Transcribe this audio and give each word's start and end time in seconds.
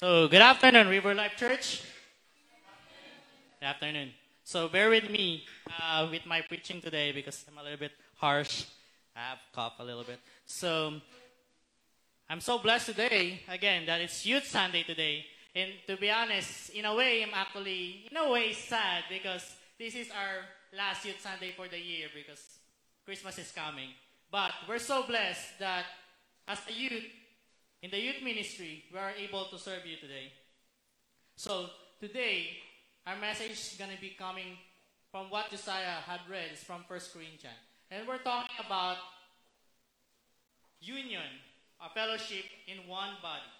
So, 0.00 0.28
good 0.28 0.40
afternoon, 0.40 0.88
River 0.88 1.12
Life 1.14 1.36
Church. 1.36 1.82
Good 3.60 3.66
afternoon. 3.66 4.12
So, 4.44 4.66
bear 4.66 4.88
with 4.88 5.10
me 5.10 5.44
uh, 5.78 6.08
with 6.10 6.24
my 6.24 6.40
preaching 6.40 6.80
today 6.80 7.12
because 7.12 7.44
I'm 7.46 7.58
a 7.58 7.62
little 7.62 7.76
bit 7.76 7.92
harsh. 8.16 8.64
I 9.14 9.20
have 9.28 9.38
cough 9.52 9.74
a 9.78 9.84
little 9.84 10.04
bit. 10.04 10.18
So, 10.46 10.94
I'm 12.30 12.40
so 12.40 12.56
blessed 12.56 12.86
today, 12.86 13.42
again, 13.46 13.84
that 13.84 14.00
it's 14.00 14.24
Youth 14.24 14.46
Sunday 14.46 14.84
today. 14.84 15.26
And 15.54 15.70
to 15.86 15.98
be 15.98 16.10
honest, 16.10 16.70
in 16.70 16.86
a 16.86 16.94
way, 16.94 17.22
I'm 17.22 17.34
actually, 17.34 18.08
in 18.10 18.16
a 18.16 18.30
way, 18.30 18.54
sad 18.54 19.04
because 19.10 19.54
this 19.78 19.94
is 19.94 20.08
our 20.12 20.46
last 20.78 21.04
Youth 21.04 21.20
Sunday 21.20 21.52
for 21.54 21.68
the 21.68 21.78
year 21.78 22.08
because 22.14 22.42
Christmas 23.04 23.36
is 23.36 23.52
coming. 23.52 23.90
But 24.32 24.52
we're 24.66 24.78
so 24.78 25.02
blessed 25.02 25.58
that 25.58 25.84
as 26.48 26.58
a 26.70 26.72
youth, 26.72 27.04
in 27.82 27.90
the 27.90 27.98
youth 27.98 28.22
ministry, 28.22 28.84
we 28.92 28.98
are 28.98 29.12
able 29.16 29.46
to 29.46 29.58
serve 29.58 29.86
you 29.86 29.96
today. 29.96 30.32
So 31.36 31.70
today, 31.98 32.48
our 33.06 33.16
message 33.18 33.52
is 33.52 33.76
going 33.78 33.90
to 33.90 34.00
be 34.00 34.14
coming 34.18 34.58
from 35.10 35.30
what 35.30 35.50
Josiah 35.50 36.04
had 36.04 36.20
read 36.30 36.52
is 36.52 36.62
from 36.62 36.84
1 36.86 37.00
Corinthians. 37.12 37.56
And 37.90 38.06
we're 38.06 38.18
talking 38.18 38.54
about 38.64 38.98
union, 40.80 41.40
a 41.80 41.88
fellowship 41.92 42.44
in 42.68 42.86
one 42.86 43.16
body. 43.22 43.50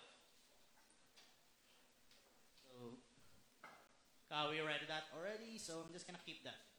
So, 2.63 4.37
uh, 4.37 4.47
we 4.51 4.61
read 4.61 4.81
that 4.87 5.05
already, 5.17 5.59
so 5.59 5.83
I'm 5.85 5.93
just 5.93 6.07
going 6.07 6.17
to 6.17 6.25
keep 6.25 6.45
that. 6.45 6.70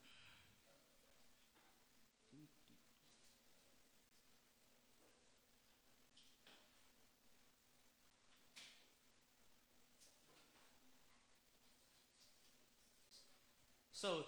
So, 14.02 14.24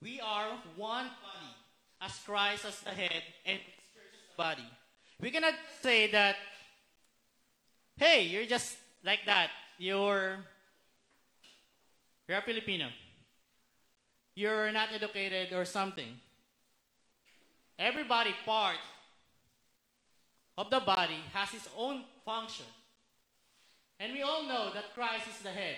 we 0.00 0.18
are 0.18 0.48
one 0.74 1.04
body, 1.04 1.52
as 2.00 2.18
Christ 2.24 2.64
as 2.64 2.80
the 2.80 2.88
head 2.88 3.22
and 3.44 3.58
the 3.58 4.34
body. 4.34 4.64
We 5.20 5.30
cannot 5.30 5.52
say 5.82 6.10
that, 6.10 6.36
hey, 7.98 8.22
you're 8.22 8.46
just 8.46 8.78
like 9.04 9.26
that. 9.26 9.50
You're, 9.76 10.38
you're 12.26 12.38
a 12.38 12.40
Filipino. 12.40 12.88
You're 14.34 14.72
not 14.72 14.88
educated 14.94 15.52
or 15.52 15.66
something. 15.66 16.08
Everybody 17.78 18.30
part 18.46 18.80
of 20.56 20.70
the 20.70 20.80
body 20.80 21.20
has 21.34 21.52
its 21.52 21.68
own 21.76 22.04
function. 22.24 22.64
And 24.00 24.14
we 24.14 24.22
all 24.22 24.44
know 24.44 24.70
that 24.72 24.94
Christ 24.94 25.28
is 25.28 25.42
the 25.42 25.50
head. 25.50 25.76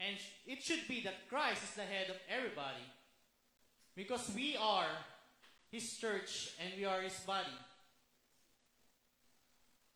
And 0.00 0.16
it 0.46 0.62
should 0.62 0.88
be 0.88 1.02
that 1.02 1.28
Christ 1.28 1.62
is 1.62 1.74
the 1.74 1.82
head 1.82 2.08
of 2.08 2.16
everybody. 2.28 2.84
Because 3.94 4.32
we 4.34 4.56
are 4.56 4.88
His 5.70 5.98
church 5.98 6.52
and 6.58 6.72
we 6.76 6.86
are 6.86 7.02
His 7.02 7.20
body. 7.20 7.52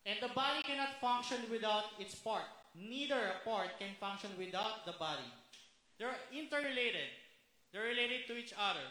And 0.05 0.17
the 0.21 0.33
body 0.33 0.61
cannot 0.61 1.01
function 1.01 1.37
without 1.49 1.85
its 1.99 2.13
part. 2.13 2.45
Neither 2.75 3.17
a 3.17 3.49
part 3.49 3.79
can 3.79 3.89
function 3.99 4.29
without 4.37 4.85
the 4.85 4.93
body. 4.93 5.25
They're 5.97 6.15
interrelated. 6.31 7.09
They're 7.73 7.89
related 7.89 8.27
to 8.27 8.37
each 8.37 8.53
other. 8.53 8.85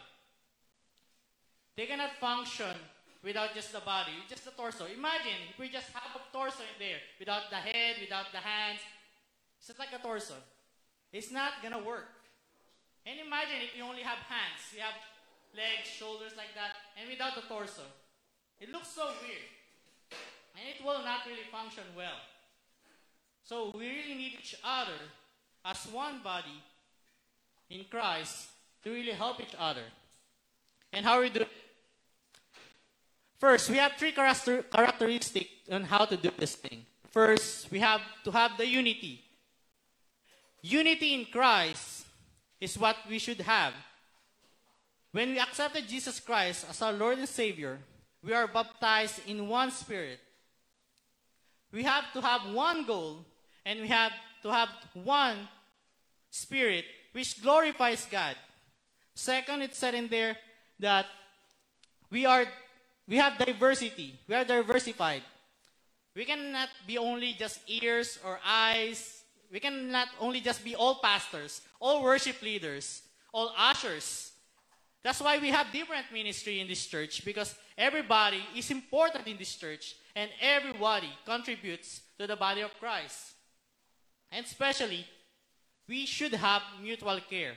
They 1.77 1.85
cannot 1.85 2.17
function 2.19 2.75
without 3.23 3.53
just 3.53 3.71
the 3.71 3.79
body, 3.79 4.11
just 4.27 4.43
the 4.43 4.51
torso. 4.51 4.85
Imagine 4.85 5.49
if 5.49 5.59
we 5.59 5.69
just 5.69 5.91
have 5.93 6.15
a 6.15 6.21
torso 6.35 6.61
in 6.61 6.79
there, 6.79 6.99
without 7.19 7.49
the 7.49 7.55
head, 7.55 7.95
without 8.01 8.31
the 8.31 8.37
hands. 8.37 8.79
It's 9.57 9.67
just 9.67 9.79
like 9.79 9.93
a 9.93 10.01
torso. 10.01 10.35
It's 11.15 11.31
not 11.31 11.63
gonna 11.63 11.79
work. 11.79 12.11
And 13.05 13.15
imagine 13.25 13.63
if 13.63 13.77
you 13.77 13.83
only 13.85 14.01
have 14.01 14.17
hands, 14.27 14.59
you 14.75 14.81
have 14.81 14.99
legs, 15.55 15.87
shoulders 15.87 16.33
like 16.35 16.51
that, 16.55 16.75
and 16.99 17.09
without 17.09 17.35
the 17.35 17.47
torso. 17.47 17.87
It 18.59 18.69
looks 18.69 18.89
so 18.89 19.05
weird. 19.23 19.47
And 20.59 20.67
it 20.67 20.83
will 20.83 21.03
not 21.05 21.21
really 21.25 21.47
function 21.49 21.83
well. 21.95 22.19
So 23.45 23.71
we 23.73 23.87
really 23.87 24.15
need 24.15 24.33
each 24.39 24.55
other 24.61 24.99
as 25.63 25.87
one 25.87 26.19
body 26.21 26.61
in 27.69 27.85
Christ 27.89 28.49
to 28.83 28.91
really 28.91 29.13
help 29.13 29.39
each 29.39 29.55
other. 29.57 29.87
And 30.91 31.05
how 31.05 31.21
we 31.21 31.29
do? 31.29 31.45
First, 33.39 33.69
we 33.69 33.77
have 33.77 33.93
three 33.93 34.11
characteristics 34.11 35.49
on 35.71 35.83
how 35.83 36.03
to 36.03 36.17
do 36.17 36.31
this 36.37 36.55
thing. 36.55 36.85
First, 37.11 37.71
we 37.71 37.79
have 37.79 38.01
to 38.25 38.31
have 38.31 38.57
the 38.57 38.67
unity. 38.67 39.24
Unity 40.65 41.13
in 41.13 41.25
Christ 41.25 42.07
is 42.59 42.75
what 42.75 42.97
we 43.07 43.19
should 43.19 43.39
have. 43.41 43.71
When 45.11 45.29
we 45.29 45.39
accepted 45.39 45.87
Jesus 45.87 46.19
Christ 46.19 46.65
as 46.67 46.81
our 46.81 46.91
Lord 46.91 47.19
and 47.19 47.29
Savior, 47.29 47.77
we 48.23 48.33
are 48.33 48.47
baptized 48.47 49.21
in 49.27 49.47
one 49.47 49.69
spirit. 49.69 50.17
We 51.71 51.83
have 51.83 52.11
to 52.13 52.21
have 52.21 52.51
one 52.51 52.83
goal 52.87 53.23
and 53.63 53.79
we 53.79 53.87
have 53.89 54.11
to 54.41 54.51
have 54.51 54.69
one 54.95 55.37
spirit 56.31 56.85
which 57.13 57.43
glorifies 57.43 58.07
God. 58.09 58.35
Second, 59.13 59.61
it 59.61 59.75
said 59.75 59.93
in 59.93 60.07
there 60.07 60.35
that 60.79 61.05
we 62.09 62.25
are 62.25 62.45
we 63.07 63.17
have 63.17 63.37
diversity. 63.37 64.17
We 64.27 64.33
are 64.33 64.43
diversified. 64.43 65.21
We 66.15 66.25
cannot 66.25 66.69
be 66.87 66.97
only 66.97 67.33
just 67.37 67.59
ears 67.69 68.17
or 68.25 68.39
eyes. 68.43 69.14
We 69.51 69.59
cannot 69.59 70.09
only 70.19 70.41
just 70.41 70.63
be 70.63 70.75
all 70.75 70.95
pastors, 70.95 71.61
all 71.79 72.03
worship 72.03 72.41
leaders, 72.41 73.01
all 73.33 73.53
ushers. 73.57 74.31
That's 75.03 75.21
why 75.21 75.37
we 75.37 75.49
have 75.49 75.71
different 75.71 76.05
ministry 76.11 76.59
in 76.59 76.67
this 76.67 76.85
church 76.87 77.23
because 77.23 77.55
everybody 77.77 78.41
is 78.55 78.71
important 78.71 79.27
in 79.27 79.37
this 79.37 79.55
church 79.55 79.95
and 80.15 80.31
everybody 80.41 81.09
contributes 81.25 82.01
to 82.17 82.25
the 82.25 82.35
body 82.35 82.61
of 82.61 82.71
Christ. 82.79 83.33
And 84.31 84.45
especially, 84.45 85.05
we 85.87 86.05
should 86.05 86.33
have 86.33 86.61
mutual 86.81 87.19
care. 87.29 87.53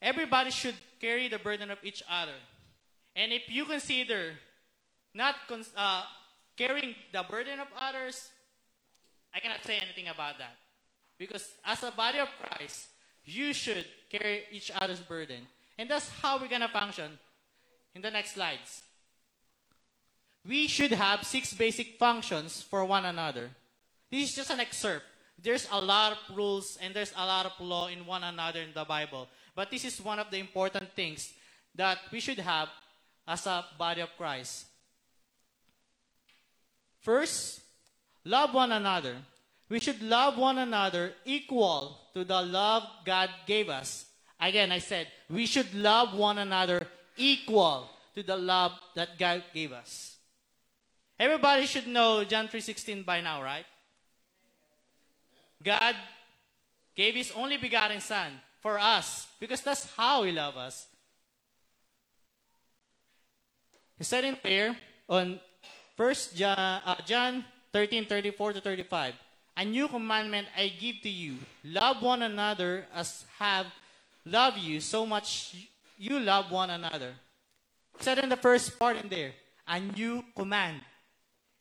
Everybody 0.00 0.50
should 0.50 0.74
carry 1.00 1.28
the 1.28 1.38
burden 1.38 1.70
of 1.70 1.78
each 1.82 2.02
other. 2.10 2.36
And 3.14 3.32
if 3.32 3.48
you 3.48 3.64
consider 3.64 4.32
not 5.14 5.36
uh, 5.76 6.02
carrying 6.56 6.94
the 7.12 7.22
burden 7.22 7.60
of 7.60 7.68
others, 7.78 8.31
I 9.34 9.40
cannot 9.40 9.64
say 9.64 9.78
anything 9.78 10.08
about 10.08 10.38
that. 10.38 10.56
Because 11.18 11.46
as 11.64 11.82
a 11.82 11.90
body 11.90 12.18
of 12.18 12.28
Christ, 12.40 12.88
you 13.24 13.52
should 13.52 13.86
carry 14.10 14.44
each 14.50 14.70
other's 14.74 15.00
burden. 15.00 15.46
And 15.78 15.88
that's 15.88 16.08
how 16.20 16.38
we're 16.38 16.48
going 16.48 16.62
to 16.62 16.68
function 16.68 17.18
in 17.94 18.02
the 18.02 18.10
next 18.10 18.34
slides. 18.34 18.82
We 20.46 20.66
should 20.66 20.92
have 20.92 21.24
six 21.24 21.54
basic 21.54 21.98
functions 21.98 22.62
for 22.62 22.84
one 22.84 23.04
another. 23.04 23.50
This 24.10 24.30
is 24.30 24.34
just 24.34 24.50
an 24.50 24.60
excerpt. 24.60 25.04
There's 25.40 25.68
a 25.72 25.80
lot 25.80 26.12
of 26.12 26.36
rules 26.36 26.78
and 26.80 26.94
there's 26.94 27.12
a 27.16 27.24
lot 27.24 27.46
of 27.46 27.52
law 27.60 27.88
in 27.88 28.04
one 28.06 28.22
another 28.22 28.60
in 28.60 28.74
the 28.74 28.84
Bible. 28.84 29.28
But 29.54 29.70
this 29.70 29.84
is 29.84 30.00
one 30.00 30.18
of 30.18 30.30
the 30.30 30.38
important 30.38 30.92
things 30.92 31.32
that 31.74 31.98
we 32.10 32.20
should 32.20 32.38
have 32.38 32.68
as 33.26 33.46
a 33.46 33.64
body 33.78 34.00
of 34.00 34.10
Christ. 34.16 34.66
First, 37.00 37.61
love 38.24 38.54
one 38.54 38.72
another. 38.72 39.16
We 39.68 39.80
should 39.80 40.02
love 40.02 40.36
one 40.36 40.58
another 40.58 41.12
equal 41.24 41.98
to 42.14 42.24
the 42.24 42.42
love 42.42 42.84
God 43.04 43.30
gave 43.46 43.68
us. 43.68 44.06
Again, 44.40 44.72
I 44.72 44.78
said, 44.78 45.08
we 45.30 45.46
should 45.46 45.72
love 45.74 46.14
one 46.14 46.38
another 46.38 46.86
equal 47.16 47.88
to 48.14 48.22
the 48.22 48.36
love 48.36 48.72
that 48.94 49.18
God 49.18 49.42
gave 49.54 49.72
us. 49.72 50.16
Everybody 51.18 51.66
should 51.66 51.86
know 51.86 52.24
John 52.24 52.48
3:16 52.48 53.04
by 53.04 53.20
now, 53.20 53.42
right? 53.42 53.64
God 55.62 55.94
gave 56.94 57.14
his 57.14 57.30
only 57.32 57.56
begotten 57.56 58.00
son 58.00 58.40
for 58.60 58.78
us 58.78 59.28
because 59.38 59.60
that's 59.62 59.86
how 59.94 60.24
he 60.24 60.32
loved 60.32 60.58
us. 60.58 60.86
He 63.96 64.04
said 64.04 64.24
in 64.24 64.36
there 64.42 64.76
on 65.08 65.38
First 65.96 66.34
John, 66.34 66.58
uh, 66.58 66.96
John 67.06 67.44
13, 67.72 68.06
34 68.06 68.52
to 68.54 68.60
35, 68.60 69.14
A 69.56 69.64
new 69.64 69.88
commandment 69.88 70.46
I 70.56 70.68
give 70.68 71.00
to 71.02 71.08
you, 71.08 71.36
love 71.64 72.02
one 72.02 72.22
another 72.22 72.86
as 72.94 73.24
have 73.38 73.66
loved 74.24 74.58
you 74.58 74.80
so 74.80 75.06
much 75.06 75.54
you 75.98 76.18
love 76.18 76.50
one 76.50 76.70
another. 76.70 77.14
He 77.96 78.02
said 78.02 78.18
in 78.18 78.28
the 78.28 78.36
first 78.36 78.76
part 78.76 78.96
in 78.96 79.08
there, 79.08 79.32
a 79.68 79.78
new 79.78 80.24
command. 80.34 80.80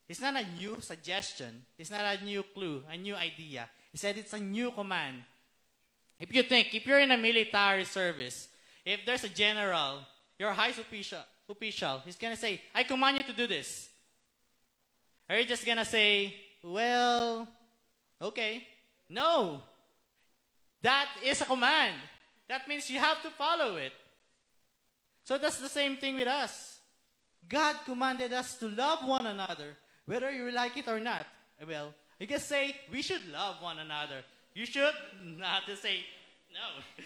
It's 0.09 0.19
not 0.19 0.35
a 0.35 0.45
new 0.59 0.81
suggestion. 0.81 1.61
It's 1.77 1.91
not 1.91 2.01
a 2.01 2.25
new 2.25 2.43
clue, 2.43 2.81
a 2.89 2.97
new 2.97 3.15
idea. 3.15 3.69
He 3.91 3.97
said 3.97 4.17
it's 4.17 4.33
a 4.33 4.39
new 4.39 4.71
command. 4.71 5.21
If 6.19 6.33
you 6.33 6.43
think, 6.43 6.73
if 6.73 6.87
you're 6.87 6.99
in 6.99 7.11
a 7.11 7.17
military 7.17 7.85
service, 7.85 8.47
if 8.83 9.05
there's 9.05 9.23
a 9.23 9.29
general, 9.29 9.99
your 10.39 10.51
high 10.53 10.69
official, 10.69 11.19
official, 11.47 12.01
he's 12.03 12.17
gonna 12.17 12.35
say, 12.35 12.59
I 12.73 12.83
command 12.83 13.19
you 13.19 13.25
to 13.31 13.33
do 13.33 13.45
this. 13.45 13.90
Are 15.31 15.39
you 15.39 15.45
just 15.45 15.65
gonna 15.65 15.85
say, 15.85 16.35
well, 16.61 17.47
Okay. 18.21 18.67
No. 19.09 19.61
That 20.83 21.07
is 21.25 21.41
a 21.41 21.45
command. 21.45 21.95
That 22.47 22.67
means 22.67 22.89
you 22.89 22.99
have 22.99 23.21
to 23.23 23.29
follow 23.31 23.77
it. 23.77 23.93
So 25.23 25.37
that's 25.37 25.59
the 25.59 25.69
same 25.69 25.97
thing 25.97 26.15
with 26.15 26.27
us. 26.27 26.79
God 27.47 27.75
commanded 27.85 28.33
us 28.33 28.57
to 28.57 28.67
love 28.69 29.07
one 29.07 29.25
another, 29.25 29.77
whether 30.05 30.31
you 30.31 30.51
like 30.51 30.77
it 30.77 30.87
or 30.87 30.99
not. 30.99 31.25
Well, 31.67 31.93
you 32.19 32.27
can 32.27 32.39
say 32.39 32.75
we 32.91 33.01
should 33.01 33.27
love 33.31 33.55
one 33.61 33.79
another. 33.79 34.23
You 34.53 34.65
should 34.65 34.93
not 35.23 35.65
to 35.67 35.75
say 35.75 36.05
no. 36.53 36.83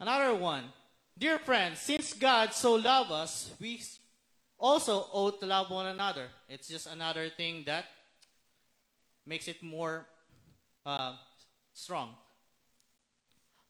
Another 0.00 0.34
one. 0.34 0.64
Dear 1.20 1.38
friends, 1.38 1.80
since 1.80 2.14
God 2.14 2.54
so 2.54 2.76
loved 2.76 3.12
us, 3.12 3.52
we 3.60 3.82
also 4.58 5.04
ought 5.12 5.38
to 5.40 5.44
love 5.44 5.70
one 5.70 5.84
another. 5.84 6.28
It's 6.48 6.66
just 6.66 6.86
another 6.86 7.28
thing 7.28 7.64
that 7.66 7.84
makes 9.26 9.46
it 9.46 9.62
more 9.62 10.06
uh, 10.86 11.12
strong. 11.74 12.14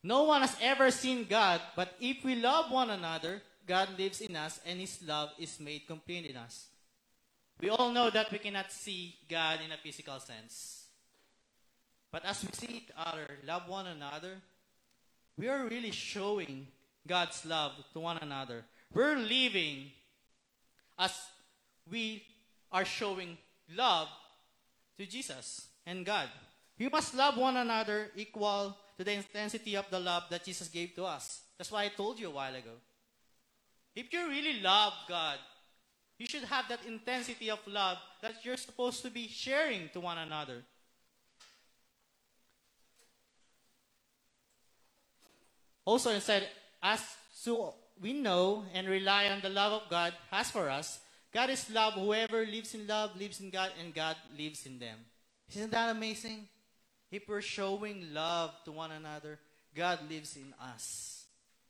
No 0.05 0.23
one 0.23 0.43
has 0.43 0.55
ever 0.63 0.93
seen 0.93 1.27
God, 1.29 1.61
but 1.75 1.93
if 2.01 2.25
we 2.25 2.37
love 2.37 2.71
one 2.71 2.89
another, 2.89 3.43
God 3.67 3.99
lives 3.99 4.21
in 4.21 4.37
us 4.37 4.61
and 4.65 4.79
his 4.79 5.03
love 5.05 5.31
is 5.37 5.59
made 5.59 5.89
complete 5.89 6.27
in 6.27 6.37
us. 6.37 6.69
We 7.61 7.69
all 7.69 7.91
know 7.91 8.11
that 8.11 8.31
we 8.31 8.39
cannot 8.39 8.71
see 8.71 9.17
God 9.29 9.59
in 9.65 9.73
a 9.73 9.77
physical 9.83 10.21
sense. 10.21 10.87
But 12.13 12.25
as 12.25 12.45
we 12.45 12.51
see 12.53 12.77
each 12.77 12.93
other, 12.97 13.27
love 13.45 13.67
one 13.67 13.89
another, 13.89 14.37
we 15.37 15.49
are 15.49 15.67
really 15.67 15.91
showing 15.91 16.69
God's 17.07 17.45
love 17.45 17.73
to 17.93 18.01
one 18.01 18.19
another. 18.19 18.65
We're 18.93 19.17
living 19.17 19.91
as 20.99 21.13
we 21.91 22.23
are 22.71 22.85
showing 22.85 23.39
love 23.75 24.09
to 24.99 25.07
Jesus 25.07 25.69
and 25.87 26.05
God. 26.05 26.29
We 26.79 26.89
must 26.89 27.15
love 27.15 27.37
one 27.37 27.57
another 27.57 28.11
equal 28.17 28.77
to 28.97 29.05
the 29.05 29.13
intensity 29.13 29.77
of 29.77 29.87
the 29.91 30.01
love 30.01 30.25
that 30.31 30.45
Jesus 30.45 30.69
gave 30.69 30.95
to 30.95 31.05
us. 31.05 31.43
That's 31.59 31.73
why 31.73 31.85
I 31.85 31.89
told 31.89 32.19
you 32.19 32.29
a 32.29 32.31
while 32.31 32.55
ago. 32.55 32.77
If 33.95 34.13
you 34.13 34.29
really 34.29 34.61
love 34.61 34.93
God, 35.09 35.39
you 36.19 36.27
should 36.27 36.45
have 36.45 36.69
that 36.69 36.81
intensity 36.87 37.51
of 37.51 37.59
love 37.67 37.99
that 38.23 38.45
you're 38.45 38.57
supposed 38.57 39.03
to 39.03 39.11
be 39.11 39.27
sharing 39.27 39.89
to 39.95 40.01
one 40.01 40.19
another. 40.19 40.63
Also, 45.85 46.11
instead, 46.11 46.47
as 46.83 47.03
so 47.33 47.75
we 48.01 48.13
know 48.13 48.65
and 48.75 48.89
rely 48.89 49.29
on 49.29 49.41
the 49.41 49.49
love 49.49 49.83
of 49.83 49.91
God 49.91 50.15
has 50.31 50.51
for 50.51 50.71
us, 50.71 51.01
God 51.33 51.51
is 51.51 51.71
love. 51.71 51.95
Whoever 51.95 52.45
lives 52.45 52.75
in 52.75 52.87
love 52.87 53.17
lives 53.19 53.41
in 53.41 53.51
God, 53.51 53.71
and 53.81 53.95
God 53.95 54.17
lives 54.37 54.67
in 54.67 54.79
them. 54.79 54.99
Isn't 55.55 55.71
that 55.71 55.91
amazing? 55.91 56.49
If 57.11 57.29
we're 57.29 57.41
showing 57.41 58.13
love 58.13 58.53
to 58.65 58.73
one 58.73 58.93
another, 58.93 59.39
God 59.75 60.01
lives 60.09 60.37
in 60.37 60.55
us. 60.61 61.25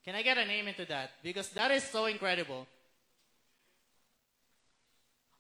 Can 0.05 0.15
I 0.15 0.23
get 0.23 0.39
a 0.39 0.45
name 0.45 0.69
into 0.69 0.87
that? 0.87 1.11
Because 1.23 1.49
that 1.51 1.71
is 1.71 1.85
so 1.85 2.07
incredible. 2.07 2.67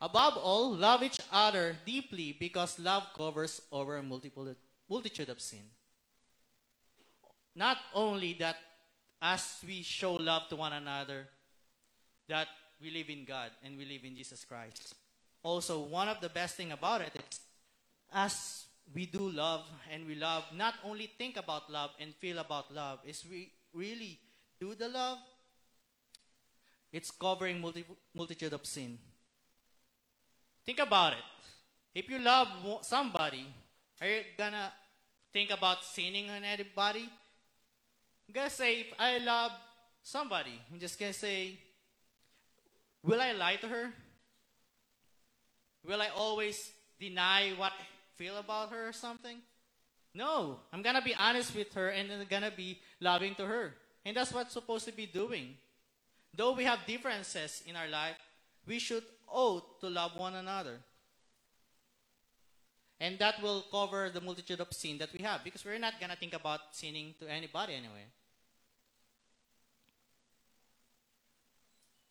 Above 0.00 0.37
all, 0.38 0.75
love 0.75 1.02
each 1.02 1.20
other 1.31 1.76
deeply 1.84 2.37
because 2.38 2.78
love 2.78 3.06
covers 3.17 3.61
over 3.70 3.96
a 3.96 4.02
multitude 4.02 5.28
of 5.28 5.40
sin. 5.40 5.62
Not 7.55 7.76
only 7.94 8.34
that, 8.34 8.56
as 9.20 9.58
we 9.67 9.82
show 9.82 10.14
love 10.14 10.49
to 10.49 10.56
one 10.56 10.72
another, 10.72 11.28
that 12.28 12.49
we 12.82 12.90
live 12.90 13.11
in 13.11 13.25
God 13.25 13.50
and 13.64 13.76
we 13.76 13.84
live 13.84 14.05
in 14.05 14.17
Jesus 14.17 14.44
Christ. 14.44 14.94
Also, 15.43 15.81
one 15.81 16.08
of 16.08 16.20
the 16.20 16.28
best 16.28 16.56
thing 16.56 16.72
about 16.72 17.00
it 17.00 17.12
is, 17.14 17.40
as 18.12 18.64
we 18.94 19.06
do 19.06 19.31
love 19.31 19.64
and 19.93 20.06
we 20.06 20.14
love, 20.14 20.44
not 20.55 20.75
only 20.84 21.11
think 21.19 21.37
about 21.37 21.70
love 21.70 21.90
and 22.00 22.14
feel 22.17 22.38
about 22.38 22.72
love, 22.75 22.99
is 23.06 23.25
we 23.31 23.52
really 23.72 24.19
do 24.61 24.75
the 24.75 24.88
love. 24.88 25.19
It's 26.93 27.11
covering 27.11 27.61
multi- 27.61 27.84
multitude 28.14 28.52
of 28.52 28.67
sin. 28.67 28.99
Think 30.64 30.81
about 30.81 31.12
it. 31.12 31.25
If 31.94 32.11
you 32.11 32.19
love 32.19 32.49
somebody, 32.82 33.46
are 34.00 34.06
you 34.06 34.22
gonna 34.37 34.72
think 35.32 35.50
about 35.50 35.84
sinning 35.84 36.31
on 36.31 36.44
anybody? 36.44 37.08
Gonna 38.32 38.50
say, 38.50 38.81
if 38.81 38.93
I 38.99 39.19
love 39.19 39.50
somebody, 40.03 40.61
I'm 40.73 40.79
just 40.79 40.99
gonna 40.99 41.12
say, 41.12 41.59
will 43.03 43.21
I 43.21 43.32
lie 43.32 43.56
to 43.56 43.69
her? 43.69 43.91
Will 45.85 46.00
I 46.00 46.09
always 46.15 46.71
deny 46.99 47.50
what 47.56 47.73
I 47.73 47.85
feel 48.17 48.37
about 48.37 48.71
her 48.71 48.88
or 48.88 48.93
something? 48.93 49.38
No, 50.15 50.59
I'm 50.73 50.82
gonna 50.82 51.03
be 51.03 51.15
honest 51.15 51.55
with 51.55 51.73
her 51.75 51.88
and 51.88 52.11
I'm 52.12 52.27
gonna 52.29 52.53
be 52.55 52.79
loving 53.00 53.35
to 53.37 53.47
her. 53.47 53.75
And 54.05 54.17
that's 54.17 54.32
what's 54.32 54.53
supposed 54.53 54.85
to 54.87 54.93
be 54.93 55.06
doing. 55.06 55.56
Though 56.37 56.53
we 56.53 56.65
have 56.65 56.81
differences 56.87 57.62
in 57.67 57.77
our 57.77 57.88
life, 57.88 58.17
we 58.67 58.79
should 58.79 59.05
oath 59.29 59.65
to 59.81 59.88
love 59.88 60.17
one 60.17 60.35
another. 60.35 60.79
And 63.00 63.19
that 63.19 63.43
will 63.43 63.65
cover 63.71 64.11
the 64.11 64.21
multitude 64.21 64.61
of 64.61 64.73
sin 64.73 64.99
that 64.99 65.12
we 65.12 65.25
have 65.25 65.43
because 65.43 65.65
we're 65.65 65.79
not 65.79 65.94
to 65.99 66.17
think 66.17 66.35
about 66.35 66.61
sinning 66.73 67.15
to 67.19 67.31
anybody 67.31 67.75
anyway. 67.75 68.05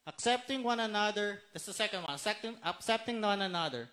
Accepting 0.09 0.63
one 0.63 0.79
another, 0.79 1.39
that's 1.53 1.67
the 1.67 1.73
second 1.73 2.01
one. 2.01 2.17
Second, 2.17 2.55
accepting 2.65 3.21
one 3.21 3.43
another. 3.43 3.87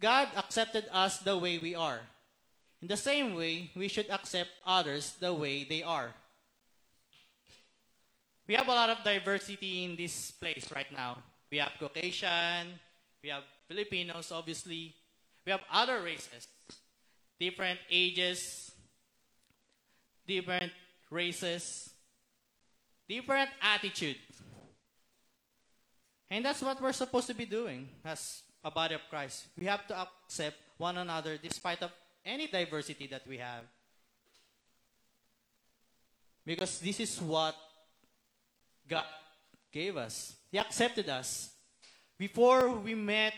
God 0.00 0.26
accepted 0.36 0.86
us 0.90 1.18
the 1.18 1.38
way 1.38 1.58
we 1.58 1.76
are. 1.76 2.00
In 2.82 2.88
the 2.88 2.96
same 2.96 3.36
way, 3.36 3.70
we 3.76 3.86
should 3.86 4.10
accept 4.10 4.50
others 4.66 5.14
the 5.20 5.32
way 5.32 5.62
they 5.62 5.84
are. 5.84 6.10
We 8.48 8.54
have 8.56 8.66
a 8.66 8.72
lot 8.72 8.90
of 8.90 9.04
diversity 9.04 9.84
in 9.84 9.94
this 9.94 10.32
place 10.32 10.66
right 10.74 10.90
now. 10.90 11.18
We 11.48 11.58
have 11.58 11.70
Caucasian, 11.78 12.80
we 13.22 13.28
have 13.28 13.44
Filipinos, 13.68 14.32
obviously. 14.32 14.96
We 15.46 15.52
have 15.52 15.60
other 15.72 16.02
races, 16.02 16.48
different 17.38 17.78
ages, 17.88 18.72
different 20.26 20.72
races, 21.08 21.90
different 23.08 23.50
attitude. 23.62 24.16
And 26.32 26.46
that's 26.46 26.62
what 26.62 26.80
we're 26.80 26.94
supposed 26.94 27.26
to 27.26 27.34
be 27.34 27.44
doing 27.44 27.86
as 28.06 28.40
a 28.64 28.70
body 28.70 28.94
of 28.94 29.02
Christ. 29.10 29.48
We 29.58 29.66
have 29.66 29.86
to 29.88 30.08
accept 30.24 30.56
one 30.78 30.96
another 30.96 31.36
despite 31.36 31.82
of 31.82 31.92
any 32.24 32.46
diversity 32.46 33.06
that 33.08 33.26
we 33.28 33.36
have. 33.36 33.64
Because 36.46 36.80
this 36.80 37.00
is 37.00 37.20
what 37.20 37.54
God 38.88 39.04
gave 39.70 39.98
us. 39.98 40.34
He 40.50 40.58
accepted 40.58 41.10
us. 41.10 41.50
Before 42.16 42.70
we 42.70 42.94
met 42.94 43.34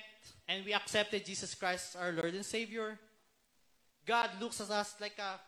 and 0.47 0.65
we 0.65 0.73
accepted 0.73 1.27
Jesus 1.27 1.53
Christ 1.57 1.97
as 1.97 2.01
our 2.01 2.13
Lord 2.13 2.33
and 2.33 2.47
Savior, 2.47 2.97
God 4.07 4.31
looks 4.41 4.61
at 4.61 4.71
us 4.71 4.95
like 5.01 5.19
a 5.19 5.41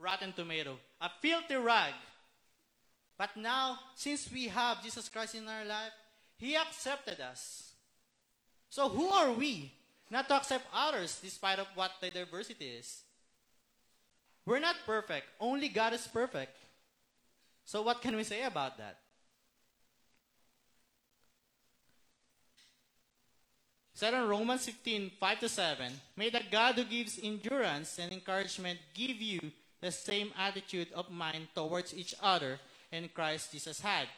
rotten 0.00 0.32
tomato, 0.32 0.78
a 1.00 1.08
filthy 1.20 1.54
rag. 1.54 1.92
But 3.16 3.36
now, 3.36 3.78
since 3.94 4.28
we 4.32 4.48
have 4.48 4.82
Jesus 4.82 5.08
Christ 5.08 5.36
in 5.36 5.46
our 5.46 5.64
life, 5.64 5.92
He 6.42 6.56
accepted 6.56 7.20
us. 7.20 7.70
So 8.68 8.88
who 8.88 9.06
are 9.10 9.30
we 9.30 9.70
not 10.10 10.26
to 10.26 10.34
accept 10.34 10.66
others 10.74 11.20
despite 11.22 11.60
of 11.60 11.68
what 11.76 11.92
the 12.00 12.10
diversity 12.10 12.64
is? 12.64 13.02
We're 14.44 14.58
not 14.58 14.74
perfect. 14.84 15.26
Only 15.38 15.68
God 15.68 15.92
is 15.92 16.04
perfect. 16.08 16.56
So 17.64 17.82
what 17.82 18.02
can 18.02 18.16
we 18.16 18.24
say 18.24 18.42
about 18.42 18.76
that? 18.78 18.98
Said 23.94 24.12
in 24.12 24.26
Romans 24.26 24.64
15, 24.64 25.12
5 25.20 25.38
to 25.38 25.48
7, 25.48 25.92
May 26.16 26.30
the 26.30 26.42
God 26.50 26.74
who 26.74 26.82
gives 26.82 27.20
endurance 27.22 28.00
and 28.00 28.10
encouragement 28.10 28.80
give 28.94 29.22
you 29.22 29.52
the 29.80 29.92
same 29.92 30.32
attitude 30.36 30.88
of 30.92 31.08
mind 31.08 31.46
towards 31.54 31.96
each 31.96 32.16
other 32.20 32.58
in 32.90 33.08
Christ 33.14 33.52
Jesus 33.52 33.80
had. 33.80 34.08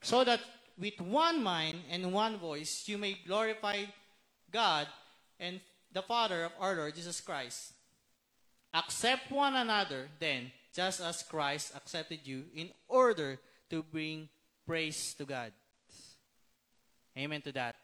So 0.00 0.24
that 0.24 0.40
with 0.78 1.00
one 1.00 1.42
mind 1.42 1.78
and 1.90 2.12
one 2.12 2.36
voice 2.38 2.84
you 2.86 2.98
may 2.98 3.16
glorify 3.26 3.84
God 4.50 4.86
and 5.38 5.60
the 5.92 6.02
Father 6.02 6.44
of 6.44 6.52
our 6.60 6.74
Lord 6.74 6.94
Jesus 6.94 7.20
Christ. 7.20 7.72
Accept 8.72 9.30
one 9.30 9.54
another 9.54 10.08
then, 10.18 10.50
just 10.74 11.00
as 11.00 11.22
Christ 11.22 11.72
accepted 11.76 12.20
you, 12.24 12.44
in 12.54 12.70
order 12.88 13.38
to 13.70 13.82
bring 13.82 14.28
praise 14.66 15.14
to 15.14 15.24
God. 15.24 15.52
Amen 17.16 17.40
to 17.42 17.52
that. 17.52 17.76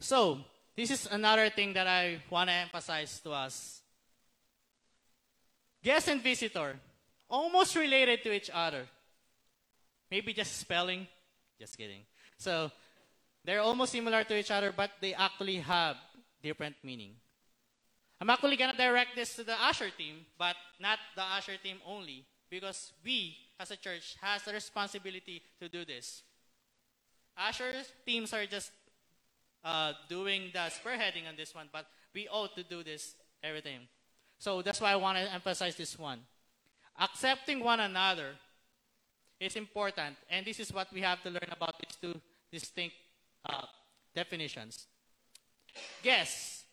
So, 0.00 0.40
this 0.76 0.90
is 0.90 1.06
another 1.06 1.48
thing 1.50 1.72
that 1.74 1.86
I 1.86 2.20
want 2.28 2.50
to 2.50 2.54
emphasize 2.54 3.20
to 3.20 3.30
us. 3.30 3.80
Guest 5.82 6.08
and 6.08 6.20
visitor, 6.20 6.76
almost 7.28 7.76
related 7.76 8.22
to 8.22 8.32
each 8.32 8.50
other. 8.52 8.86
Maybe 10.10 10.32
just 10.32 10.58
spelling. 10.58 11.06
Just 11.58 11.76
kidding. 11.78 12.02
So, 12.36 12.70
they're 13.44 13.60
almost 13.60 13.92
similar 13.92 14.24
to 14.24 14.38
each 14.38 14.50
other, 14.50 14.72
but 14.74 14.90
they 15.00 15.14
actually 15.14 15.58
have 15.58 15.96
different 16.42 16.76
meaning. 16.82 17.16
I'm 18.20 18.30
actually 18.30 18.56
gonna 18.56 18.76
direct 18.76 19.14
this 19.14 19.36
to 19.36 19.44
the 19.44 19.60
usher 19.60 19.90
team, 19.90 20.24
but 20.38 20.56
not 20.80 20.98
the 21.14 21.22
usher 21.22 21.56
team 21.62 21.78
only, 21.86 22.24
because 22.48 22.92
we, 23.04 23.36
as 23.60 23.70
a 23.70 23.76
church, 23.76 24.16
has 24.22 24.42
the 24.42 24.52
responsibility 24.52 25.42
to 25.60 25.68
do 25.68 25.84
this. 25.84 26.22
Usher 27.36 27.72
teams 28.06 28.32
are 28.32 28.46
just 28.46 28.70
uh, 29.64 29.92
doing 30.08 30.50
the 30.52 30.70
spearheading 30.70 31.28
on 31.28 31.36
this 31.36 31.54
one, 31.54 31.68
but 31.72 31.86
we 32.14 32.28
ought 32.28 32.54
to 32.56 32.62
do 32.62 32.82
this 32.82 33.14
everything. 33.42 33.80
So 34.38 34.62
that's 34.62 34.80
why 34.80 34.92
I 34.92 34.96
want 34.96 35.18
to 35.18 35.32
emphasize 35.32 35.76
this 35.76 35.98
one. 35.98 36.20
Accepting 36.98 37.60
one 37.60 37.80
another 37.80 38.32
is 39.40 39.56
important, 39.56 40.16
and 40.30 40.46
this 40.46 40.60
is 40.60 40.72
what 40.72 40.92
we 40.92 41.00
have 41.00 41.22
to 41.22 41.30
learn 41.30 41.50
about 41.50 41.74
these 41.78 41.96
two 42.00 42.20
distinct 42.52 42.94
uh, 43.48 43.66
definitions. 44.14 44.86
Guess, 46.02 46.64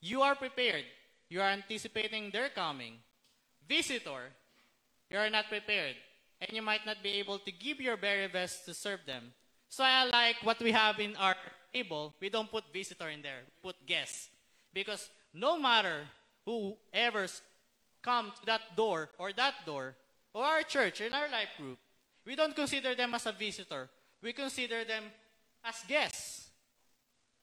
you 0.00 0.22
are 0.22 0.34
prepared. 0.34 0.84
You 1.28 1.40
are 1.40 1.50
anticipating 1.50 2.30
their 2.30 2.48
coming. 2.48 2.94
Visitor, 3.68 4.30
you 5.10 5.18
are 5.18 5.30
not 5.30 5.48
prepared, 5.48 5.96
and 6.40 6.52
you 6.52 6.62
might 6.62 6.86
not 6.86 7.02
be 7.02 7.10
able 7.18 7.38
to 7.38 7.50
give 7.50 7.80
your 7.80 7.96
very 7.96 8.28
best 8.28 8.64
to 8.66 8.74
serve 8.74 9.00
them. 9.06 9.32
So 9.68 9.82
I 9.82 10.04
like 10.04 10.36
what 10.42 10.60
we 10.60 10.70
have 10.70 11.00
in 11.00 11.16
our 11.16 11.34
table. 11.72 12.14
We 12.20 12.28
don't 12.28 12.50
put 12.50 12.64
visitor 12.72 13.08
in 13.08 13.22
there. 13.22 13.40
We 13.46 13.70
put 13.70 13.86
guest. 13.86 14.30
Because 14.72 15.10
no 15.32 15.58
matter 15.58 16.02
whoever's 16.44 17.42
come 18.04 18.30
to 18.38 18.46
that 18.46 18.76
door 18.76 19.08
or 19.18 19.32
that 19.32 19.54
door 19.64 19.96
or 20.34 20.44
our 20.44 20.62
church 20.62 21.00
in 21.00 21.14
our 21.14 21.30
life 21.30 21.48
group, 21.56 21.78
we 22.26 22.36
don't 22.36 22.54
consider 22.54 22.94
them 22.94 23.14
as 23.14 23.26
a 23.26 23.32
visitor. 23.32 23.88
We 24.22 24.32
consider 24.32 24.84
them 24.84 25.04
as 25.64 25.82
guests. 25.88 26.50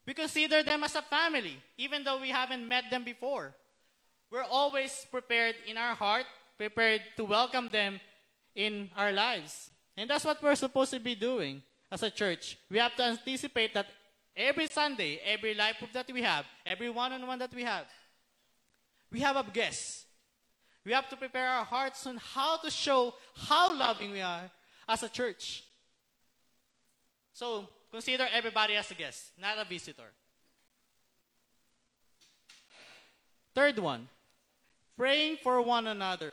We 0.06 0.14
consider 0.14 0.64
them 0.64 0.84
as 0.84 0.96
a 0.96 1.02
family, 1.02 1.58
even 1.78 2.04
though 2.04 2.20
we 2.20 2.30
haven't 2.30 2.68
met 2.68 2.86
them 2.90 3.04
before. 3.04 3.54
We're 4.32 4.44
always 4.50 5.06
prepared 5.12 5.56
in 5.68 5.78
our 5.78 5.96
heart, 5.96 6.26
prepared 6.58 7.02
to 7.18 7.26
welcome 7.26 7.70
them 7.70 8.00
in 8.56 8.90
our 8.96 9.12
lives. 9.12 9.70
And 9.98 10.10
that's 10.10 10.26
what 10.26 10.42
we're 10.42 10.56
supposed 10.56 10.92
to 10.92 11.00
be 11.00 11.16
doing 11.16 11.62
as 11.92 12.02
a 12.04 12.10
church. 12.10 12.58
We 12.70 12.78
have 12.80 12.96
to 12.96 13.04
anticipate 13.04 13.74
that 13.74 13.88
every 14.36 14.68
Sunday, 14.68 15.20
every 15.26 15.54
life 15.54 15.78
group 15.80 15.92
that 15.94 16.12
we 16.12 16.22
have, 16.22 16.46
every 16.66 16.90
one 16.90 17.12
on 17.12 17.28
one 17.28 17.40
that 17.40 17.54
we 17.54 17.64
have, 17.64 17.86
we 19.12 19.20
have 19.20 19.36
a 19.36 19.44
guest. 19.44 20.06
We 20.86 20.94
have 20.94 21.10
to 21.10 21.16
prepare 21.16 21.48
our 21.48 21.66
hearts 21.66 22.08
on 22.08 22.18
how 22.18 22.58
to 22.58 22.72
show 22.72 23.14
how 23.36 23.78
loving 23.78 24.12
we 24.12 24.22
are 24.22 24.50
as 24.88 25.04
a 25.04 25.10
church. 25.10 25.64
So 27.34 27.68
consider 27.92 28.28
everybody 28.34 28.76
as 28.76 28.90
a 28.90 28.96
guest, 28.96 29.32
not 29.40 29.58
a 29.60 29.66
visitor. 29.66 30.12
Third 33.54 33.80
one, 33.80 34.08
praying 34.98 35.38
for 35.44 35.62
one 35.62 35.88
another. 35.88 36.32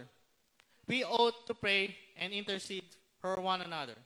We 0.87 1.05
ought 1.05 1.47
to 1.47 1.55
pray 1.55 1.95
and 2.17 2.33
intercede 2.33 2.85
for 3.21 3.37
one 3.41 3.61
another. 3.61 3.97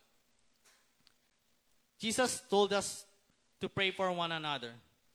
Jesus 1.99 2.43
told 2.51 2.73
us 2.73 3.05
to 3.61 3.69
pray 3.69 3.93
for 3.93 4.11
one 4.11 4.33
another 4.33 4.73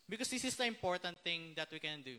because 0.08 0.30
this 0.30 0.46
is 0.46 0.56
the 0.56 0.66
important 0.66 1.18
thing 1.20 1.54
that 1.58 1.68
we 1.70 1.80
can 1.80 2.02
do. 2.02 2.16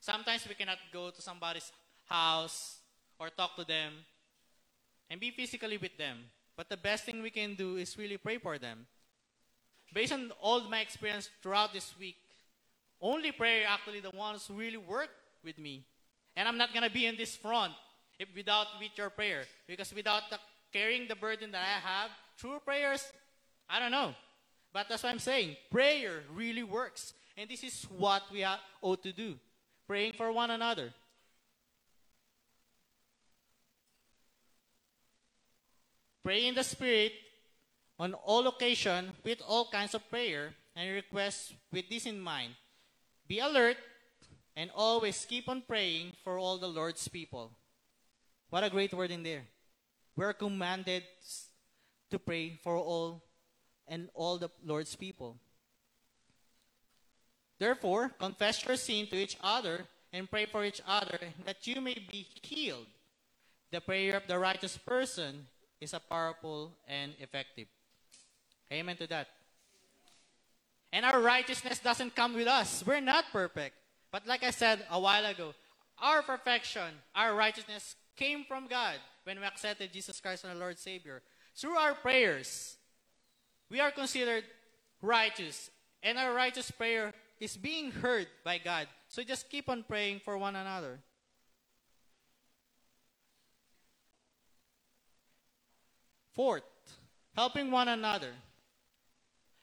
Sometimes 0.00 0.48
we 0.48 0.54
cannot 0.54 0.78
go 0.92 1.10
to 1.10 1.20
somebody's 1.20 1.70
house 2.08 2.78
or 3.18 3.30
talk 3.30 3.56
to 3.56 3.64
them 3.64 3.92
and 5.10 5.20
be 5.20 5.30
physically 5.30 5.78
with 5.78 5.96
them. 5.96 6.18
But 6.56 6.68
the 6.68 6.76
best 6.76 7.04
thing 7.04 7.22
we 7.22 7.30
can 7.30 7.54
do 7.54 7.76
is 7.76 7.98
really 7.98 8.16
pray 8.16 8.38
for 8.38 8.58
them. 8.58 8.86
Based 9.92 10.12
on 10.12 10.32
all 10.40 10.60
my 10.68 10.80
experience 10.80 11.28
throughout 11.42 11.72
this 11.72 11.94
week, 11.98 12.16
only 13.00 13.32
prayer 13.32 13.64
actually 13.68 14.00
the 14.00 14.10
ones 14.10 14.46
who 14.46 14.54
really 14.54 14.76
work 14.76 15.10
with 15.44 15.58
me. 15.58 15.84
And 16.36 16.48
I'm 16.48 16.58
not 16.58 16.72
gonna 16.72 16.90
be 16.90 17.06
in 17.06 17.16
this 17.16 17.36
front 17.36 17.72
if 18.18 18.28
without 18.34 18.66
with 18.80 18.90
your 18.96 19.10
prayer. 19.10 19.44
Because 19.66 19.92
without 19.94 20.22
the, 20.30 20.38
carrying 20.72 21.06
the 21.08 21.16
burden 21.16 21.52
that 21.52 21.62
I 21.62 21.88
have, 21.88 22.10
through 22.36 22.58
prayers, 22.60 23.04
I 23.68 23.78
don't 23.78 23.92
know. 23.92 24.14
But 24.72 24.88
that's 24.88 25.02
what 25.02 25.10
I'm 25.10 25.18
saying. 25.18 25.56
Prayer 25.70 26.22
really 26.34 26.64
works. 26.64 27.14
And 27.36 27.48
this 27.48 27.62
is 27.62 27.84
what 27.96 28.22
we 28.32 28.42
are 28.44 28.58
ought 28.82 29.02
to 29.02 29.12
do. 29.12 29.34
Praying 29.86 30.14
for 30.14 30.32
one 30.32 30.50
another. 30.50 30.92
Pray 36.24 36.46
in 36.48 36.54
the 36.54 36.64
Spirit 36.64 37.12
on 37.98 38.14
all 38.14 38.48
occasion 38.48 39.12
with 39.22 39.42
all 39.46 39.68
kinds 39.68 39.94
of 39.94 40.08
prayer 40.08 40.54
and 40.74 40.90
requests 40.94 41.52
with 41.70 41.86
this 41.90 42.06
in 42.06 42.18
mind. 42.18 42.54
Be 43.28 43.40
alert 43.40 43.76
and 44.56 44.70
always 44.74 45.26
keep 45.28 45.50
on 45.50 45.62
praying 45.68 46.12
for 46.24 46.38
all 46.38 46.56
the 46.56 46.66
Lord's 46.66 47.06
people. 47.08 47.52
What 48.48 48.64
a 48.64 48.70
great 48.70 48.94
word 48.94 49.10
in 49.10 49.22
there. 49.22 49.44
We're 50.16 50.32
commanded 50.32 51.02
to 52.10 52.18
pray 52.18 52.58
for 52.62 52.78
all 52.78 53.22
and 53.86 54.08
all 54.14 54.38
the 54.38 54.50
Lord's 54.64 54.96
people. 54.96 55.36
Therefore, 57.58 58.08
confess 58.18 58.64
your 58.64 58.76
sin 58.76 59.08
to 59.08 59.16
each 59.16 59.36
other 59.42 59.84
and 60.10 60.30
pray 60.30 60.46
for 60.46 60.64
each 60.64 60.80
other 60.88 61.18
that 61.44 61.66
you 61.66 61.82
may 61.82 62.00
be 62.10 62.26
healed. 62.40 62.86
The 63.70 63.82
prayer 63.82 64.16
of 64.16 64.26
the 64.26 64.38
righteous 64.38 64.78
person 64.78 65.48
is 65.84 65.94
a 65.94 66.00
powerful 66.00 66.72
and 66.88 67.12
effective. 67.20 67.68
Amen 68.72 68.96
to 68.96 69.06
that. 69.06 69.28
And 70.92 71.04
our 71.04 71.20
righteousness 71.20 71.78
doesn't 71.78 72.16
come 72.16 72.34
with 72.34 72.48
us. 72.48 72.82
We're 72.86 73.00
not 73.00 73.26
perfect. 73.32 73.76
But 74.10 74.26
like 74.26 74.42
I 74.42 74.50
said 74.50 74.84
a 74.90 74.98
while 74.98 75.26
ago, 75.26 75.54
our 75.98 76.22
perfection, 76.22 76.90
our 77.14 77.34
righteousness 77.34 77.96
came 78.16 78.44
from 78.44 78.66
God 78.66 78.96
when 79.24 79.38
we 79.38 79.44
accepted 79.44 79.92
Jesus 79.92 80.20
Christ 80.20 80.44
as 80.44 80.50
our 80.50 80.56
Lord 80.56 80.78
Savior. 80.78 81.22
Through 81.54 81.76
our 81.76 81.94
prayers, 81.94 82.76
we 83.70 83.80
are 83.80 83.90
considered 83.90 84.44
righteous. 85.02 85.70
And 86.02 86.18
our 86.18 86.32
righteous 86.34 86.70
prayer 86.70 87.12
is 87.40 87.56
being 87.56 87.90
heard 87.90 88.26
by 88.44 88.58
God. 88.58 88.86
So 89.08 89.22
just 89.22 89.50
keep 89.50 89.68
on 89.68 89.84
praying 89.84 90.20
for 90.24 90.38
one 90.38 90.56
another. 90.56 91.00
Fourth, 96.34 96.64
helping 97.36 97.70
one 97.70 97.88
another. 97.88 98.32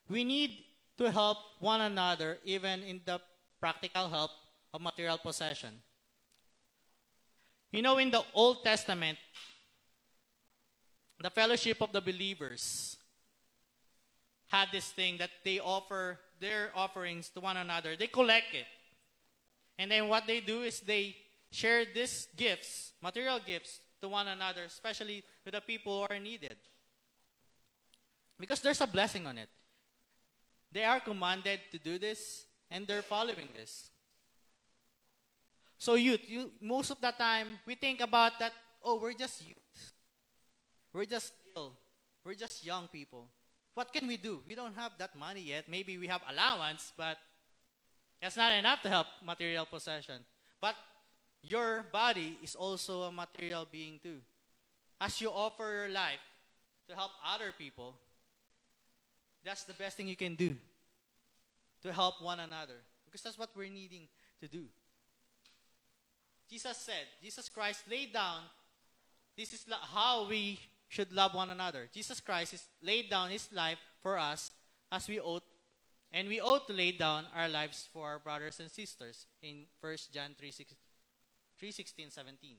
We 0.09 0.23
need 0.23 0.51
to 0.97 1.11
help 1.11 1.37
one 1.59 1.81
another 1.81 2.37
even 2.43 2.83
in 2.83 3.01
the 3.05 3.19
practical 3.59 4.09
help 4.09 4.31
of 4.73 4.81
material 4.81 5.17
possession. 5.17 5.81
You 7.71 7.81
know, 7.81 7.97
in 7.97 8.11
the 8.11 8.23
Old 8.33 8.63
Testament, 8.63 9.17
the 11.21 11.29
fellowship 11.29 11.81
of 11.81 11.91
the 11.91 12.01
believers 12.01 12.97
had 14.47 14.67
this 14.71 14.89
thing 14.89 15.17
that 15.17 15.29
they 15.45 15.59
offer 15.59 16.19
their 16.39 16.71
offerings 16.75 17.29
to 17.29 17.39
one 17.39 17.57
another. 17.57 17.95
They 17.95 18.07
collect 18.07 18.53
it. 18.53 18.65
And 19.77 19.89
then 19.89 20.07
what 20.09 20.27
they 20.27 20.41
do 20.41 20.63
is 20.63 20.81
they 20.81 21.15
share 21.51 21.85
these 21.85 22.27
gifts, 22.35 22.91
material 23.01 23.39
gifts, 23.45 23.79
to 24.01 24.09
one 24.09 24.27
another, 24.27 24.63
especially 24.63 25.23
to 25.45 25.51
the 25.51 25.61
people 25.61 25.99
who 25.99 26.13
are 26.13 26.19
needed. 26.19 26.55
Because 28.39 28.59
there's 28.61 28.81
a 28.81 28.87
blessing 28.87 29.27
on 29.27 29.37
it. 29.37 29.49
They 30.71 30.83
are 30.83 30.99
commanded 30.99 31.59
to 31.71 31.77
do 31.77 31.99
this, 31.99 32.45
and 32.69 32.87
they're 32.87 33.01
following 33.01 33.49
this. 33.55 33.89
So, 35.77 35.95
youth, 35.95 36.21
you, 36.27 36.51
most 36.61 36.91
of 36.91 37.01
the 37.01 37.11
time, 37.11 37.47
we 37.65 37.75
think 37.75 38.01
about 38.01 38.39
that, 38.39 38.53
oh, 38.83 38.99
we're 38.99 39.13
just 39.13 39.45
youth. 39.45 39.93
We're 40.93 41.05
just 41.05 41.33
ill. 41.55 41.73
We're 42.23 42.35
just 42.35 42.65
young 42.65 42.87
people. 42.87 43.27
What 43.73 43.93
can 43.93 44.07
we 44.07 44.17
do? 44.17 44.41
We 44.47 44.55
don't 44.55 44.75
have 44.75 44.91
that 44.99 45.15
money 45.15 45.41
yet. 45.41 45.65
Maybe 45.69 45.97
we 45.97 46.07
have 46.07 46.21
allowance, 46.29 46.93
but 46.97 47.17
that's 48.21 48.37
not 48.37 48.51
enough 48.51 48.81
to 48.83 48.89
help 48.89 49.07
material 49.25 49.65
possession. 49.65 50.23
But 50.59 50.75
your 51.43 51.85
body 51.91 52.37
is 52.43 52.55
also 52.55 53.03
a 53.03 53.11
material 53.11 53.67
being 53.71 53.99
too. 54.01 54.17
As 54.99 55.19
you 55.19 55.29
offer 55.29 55.71
your 55.71 55.89
life 55.89 56.21
to 56.87 56.95
help 56.95 57.11
other 57.25 57.51
people, 57.57 57.95
that's 59.43 59.63
the 59.63 59.73
best 59.73 59.97
thing 59.97 60.07
you 60.07 60.15
can 60.15 60.35
do 60.35 60.55
to 61.81 61.91
help 61.91 62.21
one 62.21 62.39
another. 62.39 62.75
Because 63.05 63.21
that's 63.21 63.37
what 63.37 63.49
we're 63.55 63.69
needing 63.69 64.07
to 64.39 64.47
do. 64.47 64.65
Jesus 66.49 66.77
said, 66.77 67.07
Jesus 67.23 67.49
Christ 67.49 67.83
laid 67.89 68.13
down, 68.13 68.41
this 69.37 69.53
is 69.53 69.65
how 69.93 70.27
we 70.27 70.59
should 70.89 71.11
love 71.13 71.33
one 71.33 71.49
another. 71.49 71.87
Jesus 71.93 72.19
Christ 72.19 72.55
laid 72.83 73.09
down 73.09 73.29
his 73.29 73.47
life 73.53 73.79
for 74.03 74.17
us 74.17 74.51
as 74.91 75.07
we 75.07 75.19
ought, 75.19 75.43
and 76.11 76.27
we 76.27 76.41
ought 76.41 76.67
to 76.67 76.73
lay 76.73 76.91
down 76.91 77.23
our 77.33 77.47
lives 77.47 77.87
for 77.93 78.05
our 78.05 78.19
brothers 78.19 78.59
and 78.59 78.69
sisters 78.69 79.25
in 79.41 79.63
1 79.79 79.95
John 80.13 80.35
3, 80.37 80.51
3 81.61 81.69
16, 81.69 82.09
17. 82.09 82.55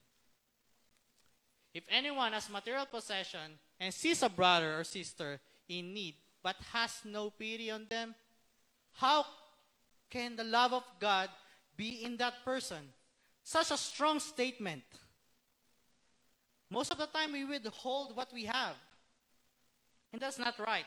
If 1.75 1.83
anyone 1.91 2.33
has 2.33 2.49
material 2.49 2.87
possession 2.87 3.59
and 3.81 3.93
sees 3.93 4.23
a 4.23 4.29
brother 4.29 4.79
or 4.79 4.85
sister 4.85 5.41
in 5.69 5.93
need 5.93 6.15
but 6.41 6.55
has 6.73 7.01
no 7.05 7.31
pity 7.31 7.69
on 7.69 7.87
them, 7.91 8.15
how 8.93 9.27
can 10.09 10.37
the 10.37 10.45
love 10.45 10.73
of 10.73 10.85
God 11.01 11.31
be 11.77 12.05
in 12.05 12.17
that 12.19 12.45
person? 12.45 12.93
Such 13.43 13.73
a 13.73 13.77
strong 13.77 14.21
statement. 14.21 14.85
Most 16.71 16.93
of 16.93 16.99
the 16.99 17.07
time, 17.07 17.33
we 17.33 17.45
withhold 17.45 18.15
what 18.17 18.33
we 18.33 18.45
have. 18.45 18.77
And 20.13 20.23
that's 20.23 20.39
not 20.39 20.61
right. 20.61 20.87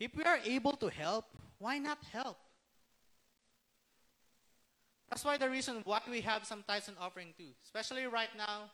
If 0.00 0.16
we 0.16 0.24
are 0.24 0.38
able 0.44 0.72
to 0.72 0.88
help, 0.88 1.26
why 1.58 1.78
not 1.78 1.98
help? 2.10 2.38
That's 5.10 5.24
why 5.24 5.36
the 5.36 5.50
reason 5.50 5.82
why 5.84 6.00
we 6.08 6.20
have 6.20 6.46
some 6.46 6.62
tithes 6.66 6.88
and 6.88 6.96
offering 7.00 7.34
too. 7.36 7.50
Especially 7.64 8.06
right 8.06 8.30
now, 8.38 8.70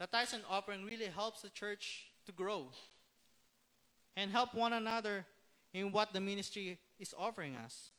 the 0.00 0.08
tithes 0.08 0.32
and 0.32 0.42
offering 0.50 0.84
really 0.84 1.06
helps 1.06 1.42
the 1.42 1.50
church 1.50 2.06
to 2.26 2.32
grow 2.32 2.68
and 4.16 4.30
help 4.32 4.54
one 4.54 4.72
another 4.72 5.24
in 5.72 5.92
what 5.92 6.12
the 6.12 6.20
ministry 6.20 6.78
is 6.98 7.14
offering 7.16 7.54
us. 7.56 7.90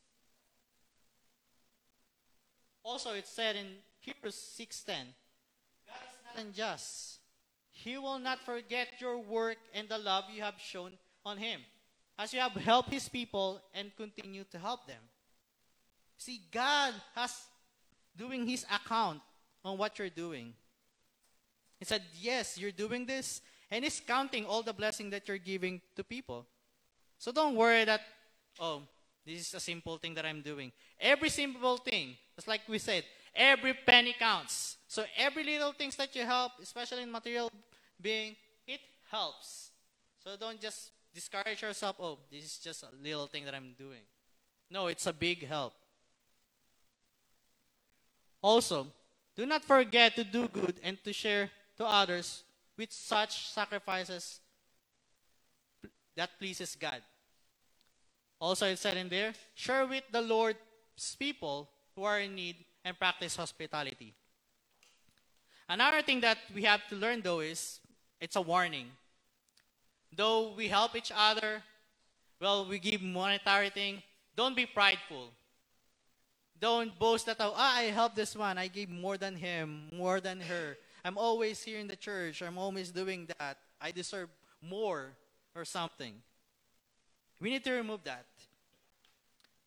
Also, 2.83 3.13
it's 3.13 3.29
said 3.29 3.55
in 3.55 3.77
Hebrews 4.01 4.35
6:10, 4.35 5.15
God 5.87 5.95
is 6.11 6.19
not 6.25 6.45
unjust. 6.45 7.19
He 7.71 7.97
will 7.97 8.19
not 8.19 8.39
forget 8.39 8.99
your 8.99 9.17
work 9.17 9.57
and 9.73 9.87
the 9.87 9.97
love 9.97 10.25
you 10.29 10.41
have 10.41 10.59
shown 10.59 10.91
on 11.25 11.37
him, 11.37 11.61
as 12.19 12.33
you 12.33 12.41
have 12.41 12.51
helped 12.51 12.89
his 12.89 13.07
people 13.07 13.61
and 13.73 13.95
continue 13.95 14.43
to 14.51 14.59
help 14.59 14.85
them. 14.85 15.09
See, 16.17 16.41
God 16.51 16.93
has 17.15 17.47
doing 18.15 18.47
his 18.47 18.65
account 18.65 19.21
on 19.63 19.77
what 19.77 19.97
you're 19.99 20.09
doing. 20.09 20.53
He 21.79 21.85
said, 21.85 22.01
Yes, 22.19 22.57
you're 22.57 22.71
doing 22.71 23.05
this, 23.05 23.41
and 23.69 23.83
he's 23.83 23.99
counting 23.99 24.45
all 24.45 24.63
the 24.63 24.73
blessing 24.73 25.09
that 25.11 25.27
you're 25.27 25.37
giving 25.37 25.81
to 25.95 26.03
people. 26.03 26.45
So 27.17 27.31
don't 27.31 27.55
worry 27.55 27.85
that, 27.85 28.01
oh, 28.59 28.83
this 29.25 29.47
is 29.47 29.53
a 29.53 29.59
simple 29.59 29.97
thing 29.97 30.13
that 30.15 30.25
I'm 30.25 30.41
doing. 30.41 30.71
Every 30.99 31.29
simple 31.29 31.77
thing, 31.77 32.15
just 32.35 32.47
like 32.47 32.61
we 32.67 32.77
said, 32.79 33.03
every 33.33 33.73
penny 33.73 34.15
counts. 34.17 34.77
So 34.87 35.05
every 35.17 35.43
little 35.43 35.71
things 35.71 35.95
that 35.95 36.15
you 36.15 36.23
help, 36.23 36.53
especially 36.61 37.03
in 37.03 37.11
material 37.11 37.49
being, 37.99 38.35
it 38.67 38.81
helps. 39.09 39.71
So 40.23 40.31
don't 40.39 40.59
just 40.59 40.91
discourage 41.13 41.61
yourself, 41.61 41.95
oh, 41.99 42.19
this 42.31 42.43
is 42.43 42.57
just 42.57 42.83
a 42.83 42.87
little 43.01 43.27
thing 43.27 43.45
that 43.45 43.55
I'm 43.55 43.73
doing. 43.77 44.01
No, 44.69 44.87
it's 44.87 45.07
a 45.07 45.13
big 45.13 45.47
help. 45.47 45.73
Also, 48.43 48.85
do 49.35 49.45
not 49.45 49.63
forget 49.63 50.15
to 50.15 50.23
do 50.23 50.47
good 50.49 50.75
and 50.83 51.01
to 51.03 51.13
share 51.13 51.49
to 51.77 51.85
others 51.85 52.43
with 52.77 52.91
such 52.91 53.47
sacrifices 53.47 54.41
that 56.15 56.29
pleases 56.37 56.75
God. 56.75 57.01
Also, 58.39 58.67
it 58.67 58.77
said 58.77 58.97
in 58.97 59.07
there, 59.07 59.33
share 59.55 59.87
with 59.87 60.03
the 60.11 60.21
Lord's 60.21 61.15
people 61.17 61.69
who 61.95 62.03
are 62.03 62.19
in 62.19 62.35
need 62.35 62.57
and 62.83 62.99
practice 62.99 63.37
hospitality. 63.37 64.13
Another 65.69 66.01
thing 66.01 66.19
that 66.19 66.37
we 66.53 66.63
have 66.63 66.85
to 66.89 66.95
learn, 66.95 67.21
though, 67.21 67.39
is 67.39 67.79
it's 68.19 68.35
a 68.35 68.41
warning. 68.41 68.87
Though 70.15 70.53
we 70.53 70.67
help 70.67 70.95
each 70.95 71.11
other, 71.15 71.63
well, 72.41 72.67
we 72.67 72.77
give 72.77 73.01
monetary 73.01 73.69
thing, 73.69 74.03
don't 74.35 74.55
be 74.55 74.65
prideful. 74.65 75.29
Don't 76.59 76.97
boast 76.97 77.25
that, 77.25 77.37
oh, 77.39 77.53
ah, 77.55 77.77
I 77.77 77.83
helped 77.83 78.15
this 78.15 78.35
one. 78.35 78.57
I 78.57 78.67
gave 78.67 78.89
more 78.89 79.17
than 79.17 79.35
him, 79.35 79.89
more 79.91 80.21
than 80.21 80.39
her. 80.39 80.77
I'm 81.03 81.17
always 81.17 81.61
here 81.61 81.79
in 81.79 81.87
the 81.87 81.95
church. 81.95 82.41
I'm 82.41 82.57
always 82.57 82.89
doing 82.91 83.27
that. 83.37 83.57
I 83.81 83.91
deserve 83.91 84.29
more 84.61 85.09
or 85.55 85.65
something. 85.65 86.13
We 87.41 87.49
need 87.49 87.63
to 87.65 87.73
remove 87.73 88.03
that. 88.05 88.25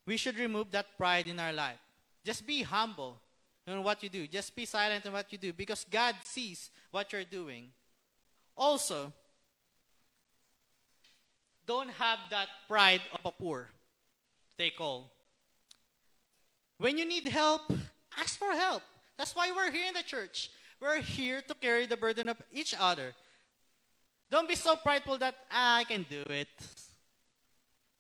We 0.07 0.17
should 0.17 0.39
remove 0.39 0.71
that 0.71 0.97
pride 0.97 1.27
in 1.27 1.39
our 1.39 1.53
life. 1.53 1.79
Just 2.25 2.47
be 2.47 2.63
humble 2.63 3.19
in 3.67 3.83
what 3.83 4.03
you 4.03 4.09
do. 4.09 4.27
Just 4.27 4.55
be 4.57 4.65
silent 4.65 5.05
in 5.05 5.13
what 5.13 5.31
you 5.31 5.39
do 5.39 5.53
because 5.53 5.85
God 5.91 6.15
sees 6.25 6.71
what 6.91 7.13
you're 7.13 7.25
doing. 7.25 7.69
Also, 8.57 9.13
don't 11.67 11.91
have 11.91 12.19
that 12.31 12.49
pride 12.69 13.03
of 13.13 13.21
a 13.25 13.33
poor. 13.33 13.69
Take 14.57 14.81
all. 14.81 15.11
When 16.79 16.99
you 16.99 17.07
need 17.07 17.29
help, 17.29 17.73
ask 18.19 18.39
for 18.39 18.53
help. 18.53 18.83
That's 19.17 19.35
why 19.35 19.51
we're 19.55 19.71
here 19.71 19.89
in 19.89 19.95
the 19.95 20.03
church. 20.03 20.51
We're 20.81 21.01
here 21.01 21.41
to 21.41 21.55
carry 21.55 21.87
the 21.87 21.97
burden 21.97 22.29
of 22.29 22.37
each 22.53 22.75
other. 22.79 23.15
Don't 24.31 24.49
be 24.49 24.57
so 24.57 24.77
prideful 24.77 25.19
that 25.19 25.35
ah, 25.51 25.77
I 25.79 25.85
can 25.85 26.05
do 26.09 26.23
it. 26.29 26.49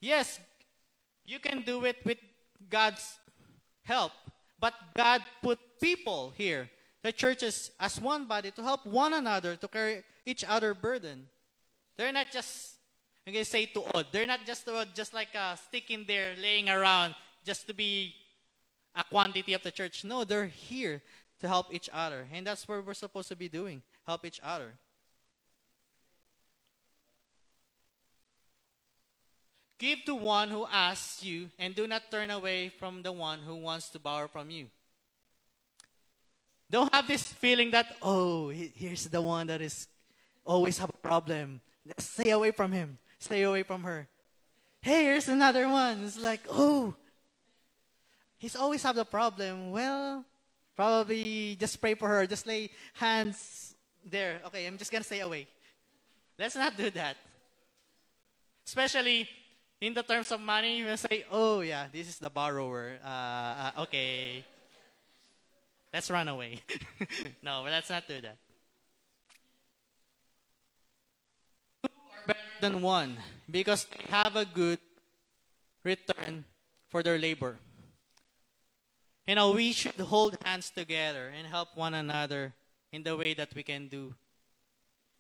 Yes, 0.01 0.39
you 1.25 1.39
can 1.39 1.63
do 1.63 1.85
it 1.85 1.97
with 2.05 2.19
God's 2.69 3.19
help. 3.83 4.13
But 4.59 4.75
God 4.97 5.23
put 5.43 5.59
people 5.81 6.33
here, 6.37 6.69
the 7.03 7.13
churches, 7.13 7.71
as 7.79 8.01
one 8.01 8.27
body 8.27 8.51
to 8.51 8.63
help 8.63 8.85
one 8.87 9.15
another 9.15 9.57
to 9.57 9.69
carry 9.69 10.03
each 10.25 10.45
other 10.45 10.75
burden. 10.75 11.27
They're 11.97 12.13
not 12.13 12.31
just, 12.31 12.77
I'm 13.27 13.33
going 13.33 13.45
to 13.45 13.51
say 13.51 13.67
to 13.67 13.85
odd, 13.95 14.07
they're 14.13 14.27
not 14.27 14.45
just, 14.45 14.69
uh, 14.69 14.85
just 14.95 15.15
like 15.15 15.35
a 15.35 15.57
stick 15.57 15.91
in 15.91 16.05
there 16.07 16.35
laying 16.41 16.69
around 16.69 17.15
just 17.45 17.67
to 17.69 17.75
be 17.75 18.15
a 18.97 19.05
quantity 19.05 19.53
of 19.53 19.63
the 19.63 19.71
church. 19.71 20.05
No, 20.05 20.25
they're 20.25 20.47
here 20.47 21.03
to 21.41 21.49
help 21.49 21.73
each 21.73 21.91
other. 21.93 22.27
And 22.33 22.47
that's 22.47 22.67
what 22.67 22.85
we're 22.85 22.95
supposed 22.95 23.29
to 23.29 23.37
be 23.37 23.49
doing 23.49 23.83
help 24.07 24.25
each 24.25 24.41
other. 24.43 24.73
Give 29.79 30.03
to 30.07 30.15
one 30.15 30.49
who 30.49 30.67
asks 30.73 31.23
you, 31.23 31.51
and 31.59 31.75
do 31.75 31.87
not 31.87 32.11
turn 32.11 32.31
away 32.31 32.71
from 32.71 33.03
the 33.03 33.13
one 33.13 33.41
who 33.41 33.57
wants 33.57 33.91
to 33.91 33.99
borrow 33.99 34.27
from 34.27 34.49
you. 34.49 34.69
Don't 36.71 36.93
have 36.95 37.07
this 37.07 37.23
feeling 37.23 37.71
that, 37.73 37.95
oh, 38.01 38.49
here's 38.49 39.05
the 39.05 39.21
one 39.21 39.49
that 39.49 39.61
is 39.61 39.87
always 40.47 40.79
have 40.79 40.89
a 40.89 40.97
problem. 41.07 41.61
Stay 41.99 42.31
away 42.31 42.53
from 42.53 42.73
him. 42.73 42.99
Stay 43.19 43.43
away 43.43 43.63
from 43.65 43.83
her. 43.83 44.09
Hey, 44.81 45.05
here's 45.05 45.29
another 45.29 45.69
one. 45.69 46.05
It's 46.05 46.19
like, 46.19 46.41
oh, 46.49 46.95
he's 48.47 48.55
always 48.55 48.83
have 48.85 48.95
the 48.95 49.05
problem. 49.05 49.73
Well, 49.73 50.25
probably 50.77 51.57
just 51.59 51.81
pray 51.81 51.99
for 51.99 52.07
her. 52.07 52.31
Just 52.31 52.47
lay 52.47 52.71
hands 52.95 53.75
there. 54.07 54.39
Okay, 54.47 54.67
I'm 54.67 54.79
just 54.79 54.93
gonna 54.93 55.03
stay 55.03 55.19
away. 55.19 55.49
Let's 56.39 56.55
not 56.55 56.77
do 56.77 56.89
that. 56.95 57.17
Especially 58.65 59.29
in 59.81 59.95
the 59.95 60.05
terms 60.07 60.31
of 60.31 60.39
money, 60.39 60.79
you 60.79 60.87
will 60.87 60.97
say, 60.97 61.27
"Oh 61.27 61.59
yeah, 61.59 61.91
this 61.91 62.07
is 62.07 62.23
the 62.23 62.31
borrower." 62.31 63.03
Uh, 63.03 63.11
uh, 63.75 63.83
okay, 63.83 64.47
let's 65.91 66.07
run 66.07 66.31
away. 66.31 66.63
no, 67.43 67.67
let's 67.67 67.91
not 67.91 68.07
do 68.07 68.23
that. 68.23 68.39
Two 71.83 71.91
are 71.91 72.27
better 72.31 72.59
than 72.63 72.79
one 72.79 73.19
because 73.51 73.91
they 73.91 74.07
have 74.07 74.39
a 74.39 74.47
good 74.47 74.79
return 75.83 76.47
for 76.95 77.03
their 77.03 77.19
labor. 77.19 77.59
You 79.27 79.33
uh, 79.33 79.35
know, 79.35 79.53
we 79.53 79.73
should 79.73 79.99
hold 79.99 80.39
hands 80.45 80.71
together 80.71 81.33
and 81.37 81.49
help 81.49 81.77
one 81.77 81.95
another 81.95 82.55
in 82.93 83.03
the 83.03 83.17
way 83.17 83.35
that 83.35 83.53
we 83.57 83.65
can 83.65 83.89
do. 83.89 84.15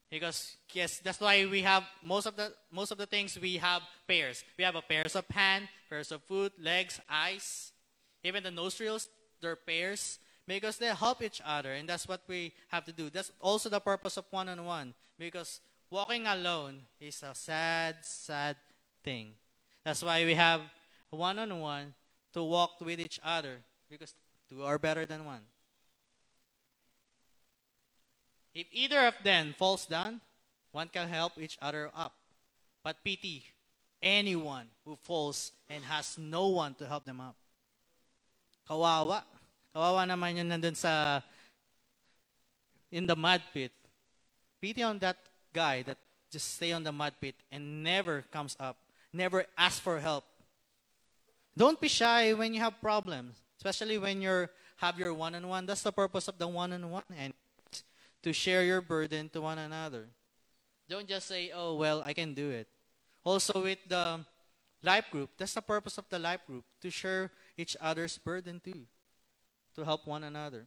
Because 0.08 0.56
yes, 0.72 1.00
that's 1.02 1.18
why 1.18 1.44
we 1.46 1.62
have 1.62 1.82
most 2.04 2.26
of 2.26 2.36
the 2.36 2.52
most 2.70 2.92
of 2.92 2.98
the 2.98 3.06
things 3.06 3.36
we 3.40 3.56
have 3.56 3.82
pairs. 4.06 4.44
We 4.56 4.62
have 4.62 4.76
a 4.76 4.82
pairs 4.82 5.16
of 5.16 5.26
hand, 5.26 5.66
pairs 5.90 6.12
of 6.12 6.22
foot, 6.22 6.52
legs, 6.62 7.00
eyes, 7.10 7.72
even 8.22 8.44
the 8.44 8.52
nostrils, 8.52 9.08
they're 9.40 9.56
pairs 9.56 10.20
because 10.46 10.78
they 10.78 10.86
help 10.94 11.20
each 11.20 11.42
other 11.44 11.74
and 11.74 11.88
that's 11.88 12.06
what 12.06 12.22
we 12.28 12.52
have 12.68 12.84
to 12.84 12.92
do. 12.92 13.10
That's 13.10 13.32
also 13.40 13.68
the 13.68 13.80
purpose 13.80 14.16
of 14.16 14.26
one-on-one 14.30 14.94
because 15.18 15.60
walking 15.90 16.28
alone 16.28 16.82
is 17.00 17.24
a 17.24 17.34
sad, 17.34 17.96
sad 18.02 18.56
thing. 19.02 19.32
That's 19.84 20.04
why 20.04 20.24
we 20.24 20.34
have 20.34 20.60
one-on-one 21.10 21.94
to 22.34 22.44
walk 22.44 22.80
with 22.80 23.00
each 23.00 23.18
other 23.24 23.58
because 23.90 24.14
two 24.48 24.62
are 24.62 24.78
better 24.78 25.06
than 25.06 25.24
one. 25.24 25.42
If 28.54 28.66
either 28.72 29.06
of 29.06 29.14
them 29.22 29.54
falls 29.58 29.86
down, 29.86 30.20
one 30.72 30.88
can 30.88 31.08
help 31.08 31.38
each 31.38 31.58
other 31.60 31.90
up. 31.94 32.14
But 32.82 33.04
pity 33.04 33.44
anyone 34.02 34.66
who 34.84 34.96
falls 35.02 35.52
and 35.68 35.84
has 35.84 36.16
no 36.18 36.48
one 36.48 36.74
to 36.74 36.86
help 36.86 37.04
them 37.04 37.20
up. 37.20 37.36
Kawawa. 38.68 39.22
Kawawa 39.74 40.08
naman 40.08 40.36
yun 40.36 40.48
nandun 40.48 40.76
sa 40.76 41.20
in 42.90 43.06
the 43.06 43.16
mud 43.16 43.42
pit. 43.52 43.72
Pity 44.60 44.82
on 44.82 44.98
that 45.00 45.16
guy 45.52 45.82
that 45.82 45.98
just 46.30 46.54
stay 46.54 46.72
on 46.72 46.82
the 46.82 46.92
mud 46.92 47.12
pit 47.20 47.34
and 47.52 47.82
never 47.82 48.24
comes 48.32 48.56
up, 48.58 48.76
never 49.12 49.44
ask 49.56 49.82
for 49.82 50.00
help. 50.00 50.24
Don't 51.56 51.80
be 51.80 51.88
shy 51.88 52.32
when 52.32 52.54
you 52.54 52.60
have 52.60 52.80
problems 52.80 53.36
especially 53.56 53.98
when 53.98 54.22
you 54.22 54.48
have 54.76 54.98
your 54.98 55.14
one-on-one. 55.14 55.66
That's 55.66 55.82
the 55.82 55.92
purpose 55.92 56.28
of 56.28 56.38
the 56.38 56.48
one-on-one, 56.48 57.04
and 57.16 57.32
to 58.22 58.32
share 58.32 58.64
your 58.64 58.80
burden 58.80 59.28
to 59.30 59.40
one 59.40 59.58
another. 59.58 60.08
Don't 60.88 61.06
just 61.06 61.26
say, 61.26 61.50
oh, 61.54 61.74
well, 61.74 62.02
I 62.04 62.12
can 62.12 62.34
do 62.34 62.50
it. 62.50 62.68
Also, 63.24 63.62
with 63.62 63.78
the 63.88 64.24
life 64.82 65.10
group, 65.10 65.30
that's 65.36 65.54
the 65.54 65.62
purpose 65.62 65.98
of 65.98 66.08
the 66.08 66.18
life 66.18 66.46
group 66.46 66.64
to 66.80 66.90
share 66.90 67.30
each 67.56 67.76
other's 67.80 68.18
burden 68.18 68.60
too, 68.64 68.86
to 69.74 69.84
help 69.84 70.06
one 70.06 70.22
another. 70.22 70.66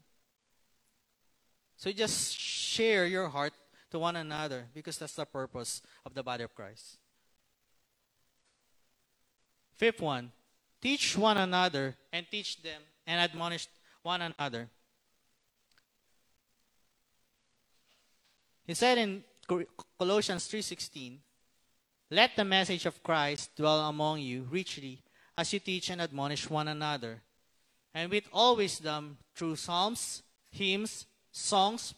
So 1.77 1.91
just 1.91 2.37
share 2.37 3.05
your 3.05 3.29
heart 3.29 3.53
to 3.91 3.99
one 3.99 4.17
another 4.17 4.65
because 4.73 4.97
that's 4.97 5.15
the 5.15 5.25
purpose 5.25 5.81
of 6.05 6.13
the 6.13 6.21
body 6.21 6.43
of 6.43 6.53
Christ. 6.53 6.97
Fifth 9.77 10.01
one, 10.01 10.33
teach 10.81 11.17
one 11.17 11.37
another 11.37 11.97
and 12.11 12.25
teach 12.29 12.61
them 12.61 12.81
and 13.05 13.19
admonish 13.19 13.67
one 14.01 14.21
another. 14.21 14.69
He 18.65 18.73
said 18.73 18.97
in 18.97 19.23
Colossians 19.97 20.47
3:16, 20.47 21.23
"Let 22.11 22.35
the 22.35 22.45
message 22.45 22.85
of 22.85 23.01
Christ 23.03 23.55
dwell 23.55 23.89
among 23.89 24.21
you 24.21 24.43
richly 24.43 25.03
as 25.37 25.51
you 25.53 25.59
teach 25.59 25.89
and 25.89 26.01
admonish 26.01 26.49
one 26.49 26.67
another, 26.67 27.23
and 27.93 28.11
with 28.11 28.27
all 28.31 28.55
wisdom 28.55 29.17
through 29.33 29.55
psalms, 29.55 30.21
hymns, 30.51 31.07
songs 31.31 31.95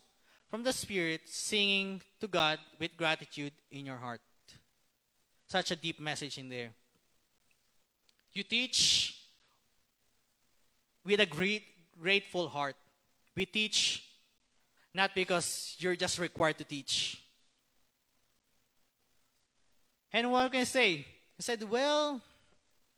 from 0.49 0.63
the 0.63 0.73
Spirit, 0.73 1.27
singing 1.27 2.01
to 2.19 2.27
God 2.27 2.59
with 2.79 2.95
gratitude 2.95 3.53
in 3.69 3.85
your 3.85 3.97
heart." 3.97 4.21
Such 5.47 5.71
a 5.71 5.75
deep 5.75 5.99
message 5.99 6.37
in 6.37 6.47
there. 6.47 6.73
You 8.33 8.43
teach 8.43 9.17
with 11.03 11.19
a 11.19 11.25
great, 11.25 11.63
grateful 11.99 12.47
heart. 12.47 12.75
We 13.35 13.45
teach 13.45 14.03
not 14.93 15.15
because 15.15 15.75
you're 15.79 15.95
just 15.95 16.19
required 16.19 16.57
to 16.59 16.63
teach. 16.63 17.21
And 20.13 20.31
what 20.31 20.51
can 20.51 20.61
I 20.61 20.65
say? 20.65 21.05
I 21.39 21.41
said, 21.41 21.63
well, 21.69 22.21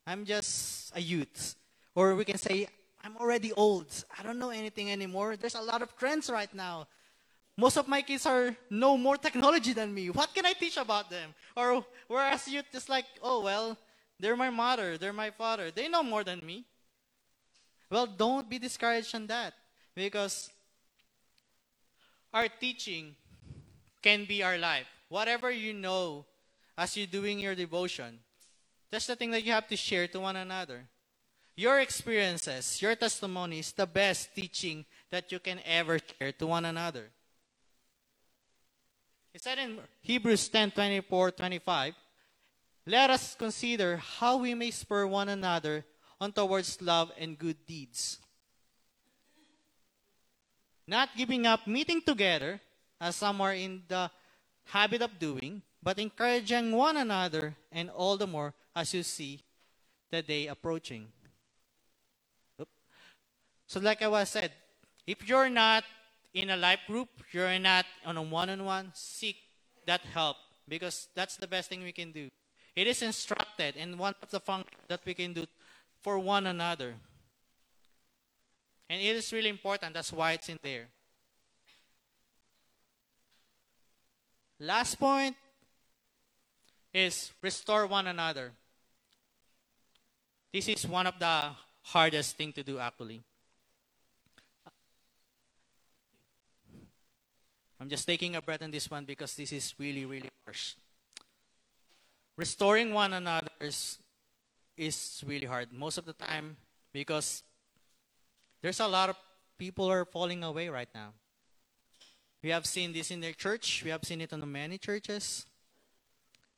I'm 0.05 0.25
just 0.25 0.91
a 0.95 1.01
youth. 1.01 1.55
Or 1.95 2.15
we 2.15 2.25
can 2.25 2.37
say, 2.37 2.67
I'm 3.03 3.17
already 3.17 3.53
old. 3.53 3.87
I 4.17 4.23
don't 4.23 4.39
know 4.39 4.49
anything 4.49 4.91
anymore. 4.91 5.35
There's 5.35 5.55
a 5.55 5.61
lot 5.61 5.81
of 5.81 5.95
trends 5.97 6.29
right 6.29 6.53
now. 6.53 6.87
Most 7.55 7.77
of 7.77 7.87
my 7.87 8.01
kids 8.01 8.25
are 8.25 8.55
no 8.69 8.97
more 8.97 9.17
technology 9.17 9.73
than 9.73 9.93
me. 9.93 10.09
What 10.09 10.33
can 10.33 10.45
I 10.45 10.53
teach 10.53 10.77
about 10.77 11.09
them? 11.09 11.35
Or 11.55 11.85
whereas 12.07 12.47
youth 12.47 12.65
is 12.73 12.89
like, 12.89 13.05
oh 13.21 13.43
well, 13.43 13.77
they're 14.23 14.37
my 14.37 14.49
mother, 14.49 14.97
they're 14.97 15.11
my 15.11 15.31
father. 15.31 15.69
They 15.69 15.89
know 15.89 16.01
more 16.01 16.23
than 16.23 16.39
me. 16.45 16.63
Well, 17.89 18.07
don't 18.07 18.49
be 18.49 18.57
discouraged 18.57 19.13
on 19.13 19.27
that 19.27 19.53
because 19.93 20.49
our 22.33 22.47
teaching 22.47 23.15
can 24.01 24.23
be 24.23 24.41
our 24.41 24.57
life. 24.57 24.87
Whatever 25.09 25.51
you 25.51 25.73
know 25.73 26.23
as 26.77 26.95
you're 26.95 27.05
doing 27.05 27.37
your 27.37 27.53
devotion, 27.53 28.19
that's 28.89 29.07
the 29.07 29.17
thing 29.17 29.31
that 29.31 29.43
you 29.43 29.51
have 29.51 29.67
to 29.67 29.75
share 29.75 30.07
to 30.07 30.21
one 30.21 30.37
another. 30.37 30.85
Your 31.57 31.81
experiences, 31.81 32.81
your 32.81 32.95
testimony 32.95 33.59
is 33.59 33.73
the 33.73 33.85
best 33.85 34.33
teaching 34.33 34.85
that 35.11 35.33
you 35.33 35.39
can 35.39 35.59
ever 35.65 35.99
share 35.99 36.31
to 36.31 36.47
one 36.47 36.63
another. 36.63 37.09
It 39.33 39.41
said 39.41 39.59
in 39.59 39.79
Hebrews 40.01 40.47
10 40.47 40.71
24 40.71 41.31
25, 41.31 41.93
let 42.85 43.09
us 43.09 43.35
consider 43.35 43.97
how 43.97 44.37
we 44.37 44.53
may 44.53 44.71
spur 44.71 45.07
one 45.07 45.29
another 45.29 45.85
on 46.19 46.31
towards 46.31 46.81
love 46.81 47.11
and 47.17 47.37
good 47.37 47.65
deeds. 47.65 48.19
Not 50.87 51.09
giving 51.15 51.47
up 51.47 51.65
meeting 51.65 52.01
together, 52.01 52.59
as 52.99 53.15
some 53.15 53.39
are 53.39 53.53
in 53.53 53.83
the 53.87 54.11
habit 54.65 55.01
of 55.01 55.17
doing, 55.17 55.61
but 55.81 55.99
encouraging 55.99 56.71
one 56.71 56.97
another, 56.97 57.55
and 57.71 57.89
all 57.89 58.17
the 58.17 58.27
more 58.27 58.53
as 58.75 58.93
you 58.93 59.03
see 59.03 59.39
the 60.11 60.21
day 60.21 60.47
approaching. 60.47 61.07
So, 63.65 63.79
like 63.79 64.01
I 64.01 64.07
was 64.07 64.29
said, 64.29 64.51
if 65.07 65.27
you're 65.27 65.49
not 65.49 65.83
in 66.33 66.49
a 66.49 66.57
life 66.57 66.79
group, 66.87 67.09
you're 67.31 67.59
not 67.59 67.85
on 68.05 68.17
a 68.17 68.21
one 68.21 68.49
on 68.49 68.63
one, 68.65 68.91
seek 68.93 69.37
that 69.85 70.01
help 70.01 70.37
because 70.67 71.07
that's 71.15 71.37
the 71.37 71.47
best 71.47 71.69
thing 71.69 71.83
we 71.83 71.91
can 71.91 72.11
do. 72.11 72.29
It 72.75 72.87
is 72.87 73.01
instructed, 73.01 73.75
and 73.77 73.99
one 73.99 74.15
of 74.21 74.29
the 74.29 74.39
functions 74.39 74.81
that 74.87 75.01
we 75.05 75.13
can 75.13 75.33
do 75.33 75.45
for 76.01 76.17
one 76.17 76.47
another. 76.47 76.95
And 78.89 79.01
it 79.01 79.15
is 79.15 79.31
really 79.31 79.49
important. 79.49 79.93
That's 79.93 80.11
why 80.11 80.33
it's 80.33 80.49
in 80.49 80.59
there. 80.63 80.87
Last 84.59 84.99
point 84.99 85.35
is 86.93 87.31
restore 87.41 87.85
one 87.85 88.07
another. 88.07 88.51
This 90.51 90.67
is 90.67 90.87
one 90.87 91.07
of 91.07 91.17
the 91.19 91.51
hardest 91.81 92.37
thing 92.37 92.53
to 92.53 92.63
do 92.63 92.79
actually. 92.79 93.21
I'm 97.79 97.89
just 97.89 98.07
taking 98.07 98.35
a 98.35 98.41
breath 98.41 98.61
on 98.61 98.71
this 98.71 98.89
one 98.89 99.03
because 99.03 99.35
this 99.35 99.51
is 99.51 99.73
really, 99.77 100.05
really 100.05 100.29
harsh 100.45 100.75
restoring 102.37 102.93
one 102.93 103.13
another 103.13 103.49
is, 103.61 103.97
is 104.77 105.23
really 105.25 105.45
hard 105.45 105.71
most 105.71 105.97
of 105.97 106.05
the 106.05 106.13
time 106.13 106.57
because 106.91 107.43
there's 108.61 108.79
a 108.79 108.87
lot 108.87 109.09
of 109.09 109.17
people 109.57 109.91
are 109.91 110.05
falling 110.05 110.43
away 110.43 110.69
right 110.69 110.89
now. 110.93 111.13
We 112.41 112.49
have 112.49 112.65
seen 112.65 112.91
this 112.91 113.11
in 113.11 113.21
the 113.21 113.33
church. 113.33 113.81
We 113.83 113.91
have 113.91 114.03
seen 114.03 114.21
it 114.21 114.33
in 114.33 114.51
many 114.51 114.77
churches. 114.77 115.45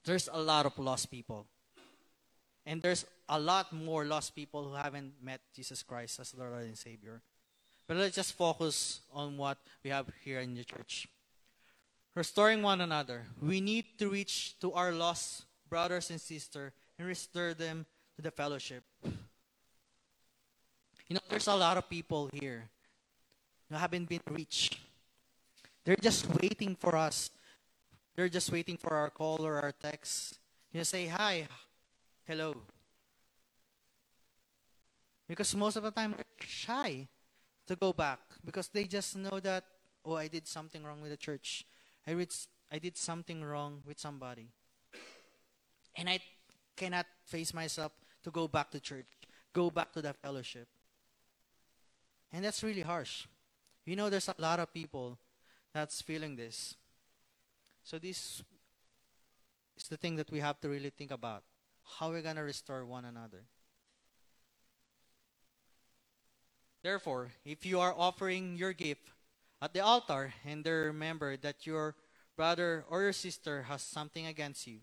There's 0.03 0.29
a 0.31 0.41
lot 0.41 0.65
of 0.65 0.77
lost 0.79 1.11
people. 1.11 1.45
And 2.65 2.81
there's 2.81 3.05
a 3.29 3.39
lot 3.39 3.71
more 3.71 4.05
lost 4.05 4.35
people 4.35 4.63
who 4.63 4.73
haven't 4.73 5.13
met 5.21 5.41
Jesus 5.55 5.83
Christ 5.83 6.19
as 6.19 6.33
Lord 6.35 6.53
and 6.63 6.77
Savior. 6.77 7.21
But 7.87 7.97
let's 7.97 8.15
just 8.15 8.33
focus 8.33 9.01
on 9.13 9.37
what 9.37 9.57
we 9.83 9.91
have 9.91 10.07
here 10.23 10.39
in 10.39 10.55
the 10.55 10.63
church. 10.63 11.07
Restoring 12.15 12.63
one 12.63 12.81
another. 12.81 13.25
We 13.41 13.61
need 13.61 13.85
to 13.99 14.09
reach 14.09 14.57
to 14.61 14.73
our 14.73 14.91
lost 14.91 15.44
brothers 15.69 16.09
and 16.09 16.19
sisters 16.19 16.71
and 16.97 17.07
restore 17.07 17.53
them 17.53 17.85
to 18.15 18.21
the 18.21 18.31
fellowship. 18.31 18.83
You 21.07 21.15
know, 21.15 21.21
there's 21.29 21.47
a 21.47 21.55
lot 21.55 21.77
of 21.77 21.89
people 21.89 22.29
here 22.33 22.69
who 23.69 23.75
haven't 23.75 24.09
been 24.09 24.21
reached. 24.29 24.79
They're 25.83 25.95
just 25.95 26.27
waiting 26.41 26.75
for 26.75 26.95
us. 26.95 27.29
They're 28.15 28.29
just 28.29 28.51
waiting 28.51 28.77
for 28.77 28.93
our 28.95 29.09
call 29.09 29.45
or 29.45 29.61
our 29.61 29.71
text. 29.71 30.39
You 30.71 30.79
know, 30.79 30.83
say, 30.83 31.07
hi, 31.07 31.47
hello. 32.25 32.55
Because 35.27 35.53
most 35.55 35.75
of 35.75 35.83
the 35.83 35.91
time 35.91 36.13
they're 36.15 36.47
shy 36.47 37.07
to 37.67 37.75
go 37.75 37.93
back 37.93 38.19
because 38.43 38.67
they 38.69 38.85
just 38.85 39.15
know 39.15 39.39
that, 39.39 39.63
oh, 40.05 40.15
I 40.15 40.27
did 40.27 40.47
something 40.47 40.83
wrong 40.83 41.01
with 41.01 41.11
the 41.11 41.17
church. 41.17 41.65
I, 42.07 42.15
I 42.71 42.79
did 42.79 42.97
something 42.97 43.43
wrong 43.43 43.81
with 43.85 43.99
somebody. 43.99 44.49
And 45.95 46.09
I 46.09 46.19
cannot 46.75 47.05
face 47.25 47.53
myself 47.53 47.91
to 48.23 48.31
go 48.31 48.47
back 48.47 48.71
to 48.71 48.79
church, 48.79 49.05
go 49.53 49.69
back 49.69 49.93
to 49.93 50.01
that 50.01 50.17
fellowship. 50.17 50.67
And 52.33 52.43
that's 52.43 52.63
really 52.63 52.81
harsh. 52.81 53.27
You 53.85 53.95
know, 53.95 54.09
there's 54.09 54.27
a 54.27 54.35
lot 54.37 54.59
of 54.59 54.73
people 54.73 55.17
that's 55.73 56.01
feeling 56.01 56.35
this. 56.35 56.75
So, 57.83 57.99
this 57.99 58.41
is 59.77 59.87
the 59.89 59.97
thing 59.97 60.15
that 60.15 60.31
we 60.31 60.39
have 60.39 60.59
to 60.61 60.69
really 60.69 60.89
think 60.89 61.11
about 61.11 61.43
how 61.99 62.09
we're 62.09 62.21
going 62.21 62.35
to 62.35 62.43
restore 62.43 62.83
one 62.85 63.05
another. 63.05 63.43
Therefore, 66.81 67.31
if 67.43 67.65
you 67.65 67.79
are 67.79 67.93
offering 67.97 68.57
your 68.57 68.73
gift 68.73 69.09
at 69.61 69.73
the 69.73 69.79
altar 69.79 70.33
and 70.45 70.63
they 70.63 70.71
remember 70.71 71.37
that 71.37 71.65
your 71.65 71.95
brother 72.35 72.85
or 72.89 73.01
your 73.01 73.13
sister 73.13 73.63
has 73.63 73.81
something 73.81 74.25
against 74.25 74.67
you, 74.67 74.79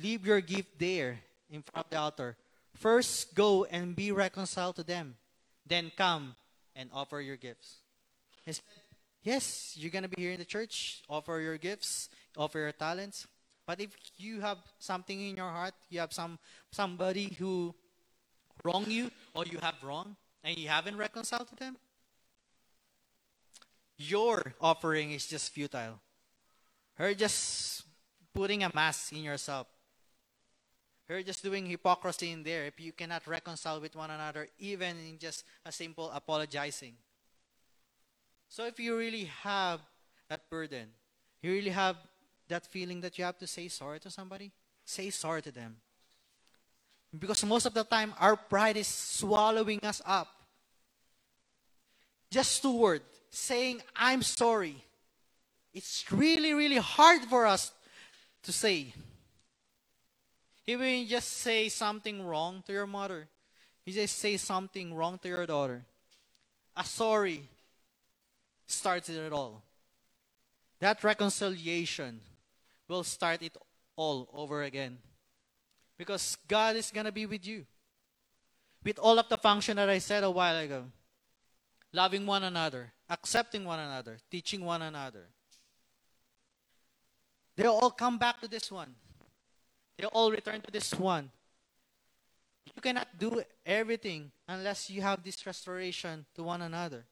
Leave 0.00 0.26
your 0.26 0.40
gift 0.40 0.78
there 0.78 1.18
in 1.50 1.62
front 1.62 1.86
of 1.86 1.90
the 1.90 1.96
altar. 1.96 2.36
First, 2.74 3.34
go 3.34 3.64
and 3.64 3.96
be 3.96 4.12
reconciled 4.12 4.76
to 4.76 4.84
them. 4.84 5.16
Then 5.66 5.90
come 5.96 6.36
and 6.76 6.88
offer 6.92 7.20
your 7.20 7.36
gifts. 7.36 7.78
Said, 8.46 8.60
yes, 9.22 9.74
you're 9.76 9.90
going 9.90 10.04
to 10.04 10.08
be 10.08 10.22
here 10.22 10.32
in 10.32 10.38
the 10.38 10.44
church. 10.44 11.02
Offer 11.08 11.40
your 11.40 11.58
gifts, 11.58 12.08
offer 12.36 12.58
your 12.58 12.72
talents. 12.72 13.26
But 13.66 13.80
if 13.80 13.90
you 14.16 14.40
have 14.40 14.58
something 14.78 15.20
in 15.20 15.36
your 15.36 15.50
heart, 15.50 15.74
you 15.90 16.00
have 16.00 16.12
some 16.12 16.38
somebody 16.70 17.36
who 17.38 17.74
wronged 18.64 18.88
you 18.88 19.10
or 19.34 19.44
you 19.44 19.58
have 19.60 19.74
wrong 19.82 20.16
and 20.42 20.56
you 20.56 20.68
haven't 20.68 20.96
reconciled 20.96 21.48
to 21.48 21.56
them, 21.56 21.76
your 23.98 24.54
offering 24.60 25.10
is 25.10 25.26
just 25.26 25.52
futile. 25.52 26.00
You're 26.98 27.14
just 27.14 27.82
putting 28.32 28.62
a 28.62 28.70
mask 28.72 29.12
in 29.12 29.22
yourself. 29.24 29.66
You're 31.08 31.22
just 31.22 31.42
doing 31.42 31.64
hypocrisy 31.64 32.32
in 32.32 32.42
there 32.42 32.66
if 32.66 32.78
you 32.78 32.92
cannot 32.92 33.26
reconcile 33.26 33.80
with 33.80 33.96
one 33.96 34.10
another, 34.10 34.46
even 34.58 34.96
in 34.98 35.18
just 35.18 35.44
a 35.64 35.72
simple 35.72 36.10
apologizing. 36.10 36.94
So 38.48 38.66
if 38.66 38.78
you 38.78 38.96
really 38.96 39.24
have 39.42 39.80
that 40.28 40.48
burden, 40.50 40.88
you 41.42 41.52
really 41.52 41.70
have 41.70 41.96
that 42.48 42.66
feeling 42.66 43.00
that 43.00 43.16
you 43.16 43.24
have 43.24 43.38
to 43.38 43.46
say 43.46 43.68
sorry 43.68 44.00
to 44.00 44.10
somebody, 44.10 44.52
say 44.84 45.08
sorry 45.08 45.40
to 45.42 45.50
them. 45.50 45.76
Because 47.18 47.42
most 47.44 47.64
of 47.64 47.72
the 47.72 47.84
time, 47.84 48.12
our 48.20 48.36
pride 48.36 48.76
is 48.76 48.86
swallowing 48.86 49.80
us 49.84 50.02
up. 50.04 50.28
Just 52.30 52.60
two 52.60 52.76
words 52.76 53.04
saying, 53.30 53.80
I'm 53.96 54.22
sorry. 54.22 54.84
It's 55.72 56.04
really, 56.12 56.52
really 56.52 56.76
hard 56.76 57.22
for 57.22 57.46
us 57.46 57.72
to 58.42 58.52
say. 58.52 58.92
Even 60.68 60.86
you 60.86 61.06
just 61.06 61.32
say 61.38 61.70
something 61.70 62.22
wrong 62.22 62.62
to 62.66 62.74
your 62.74 62.86
mother, 62.86 63.26
you 63.86 63.92
just 63.94 64.18
say 64.18 64.36
something 64.36 64.92
wrong 64.92 65.18
to 65.22 65.26
your 65.26 65.46
daughter. 65.46 65.86
A 66.76 66.84
sorry 66.84 67.48
starts 68.66 69.08
it 69.08 69.32
all. 69.32 69.62
That 70.80 71.02
reconciliation 71.02 72.20
will 72.86 73.02
start 73.02 73.40
it 73.40 73.56
all 73.96 74.28
over 74.34 74.62
again. 74.62 74.98
Because 75.96 76.36
God 76.46 76.76
is 76.76 76.90
going 76.90 77.06
to 77.06 77.12
be 77.12 77.24
with 77.24 77.46
you. 77.46 77.64
With 78.84 78.98
all 78.98 79.18
of 79.18 79.30
the 79.30 79.38
function 79.38 79.78
that 79.78 79.88
I 79.88 79.98
said 79.98 80.22
a 80.22 80.30
while 80.30 80.58
ago. 80.58 80.84
Loving 81.94 82.26
one 82.26 82.44
another, 82.44 82.92
accepting 83.08 83.64
one 83.64 83.78
another, 83.78 84.18
teaching 84.30 84.62
one 84.66 84.82
another. 84.82 85.28
They 87.56 87.64
all 87.64 87.90
come 87.90 88.18
back 88.18 88.42
to 88.42 88.48
this 88.48 88.70
one. 88.70 88.94
They 89.98 90.06
all 90.06 90.30
return 90.30 90.60
to 90.60 90.70
this 90.70 90.94
one. 90.94 91.30
You 92.74 92.80
cannot 92.80 93.08
do 93.18 93.42
everything 93.66 94.30
unless 94.46 94.88
you 94.88 95.02
have 95.02 95.24
this 95.24 95.44
restoration 95.44 96.24
to 96.36 96.42
one 96.44 96.62
another. 96.62 97.04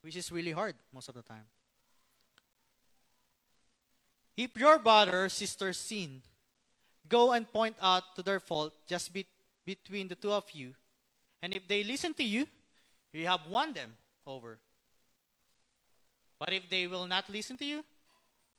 Which 0.00 0.16
is 0.16 0.32
really 0.32 0.52
hard 0.52 0.74
most 0.92 1.08
of 1.08 1.14
the 1.14 1.22
time. 1.22 1.44
If 4.36 4.56
your 4.56 4.78
brother 4.78 5.24
or 5.24 5.28
sister 5.28 5.72
sin, 5.72 6.22
go 7.08 7.32
and 7.32 7.50
point 7.50 7.76
out 7.80 8.14
to 8.16 8.22
their 8.22 8.40
fault 8.40 8.72
just 8.86 9.12
be- 9.12 9.26
between 9.64 10.08
the 10.08 10.14
two 10.14 10.32
of 10.32 10.44
you. 10.52 10.74
And 11.42 11.54
if 11.54 11.68
they 11.68 11.84
listen 11.84 12.14
to 12.14 12.24
you, 12.24 12.46
you 13.12 13.26
have 13.26 13.46
won 13.48 13.72
them 13.72 13.96
over. 14.26 14.58
But 16.38 16.52
if 16.52 16.68
they 16.68 16.86
will 16.86 17.06
not 17.06 17.28
listen 17.28 17.56
to 17.58 17.64
you, 17.64 17.84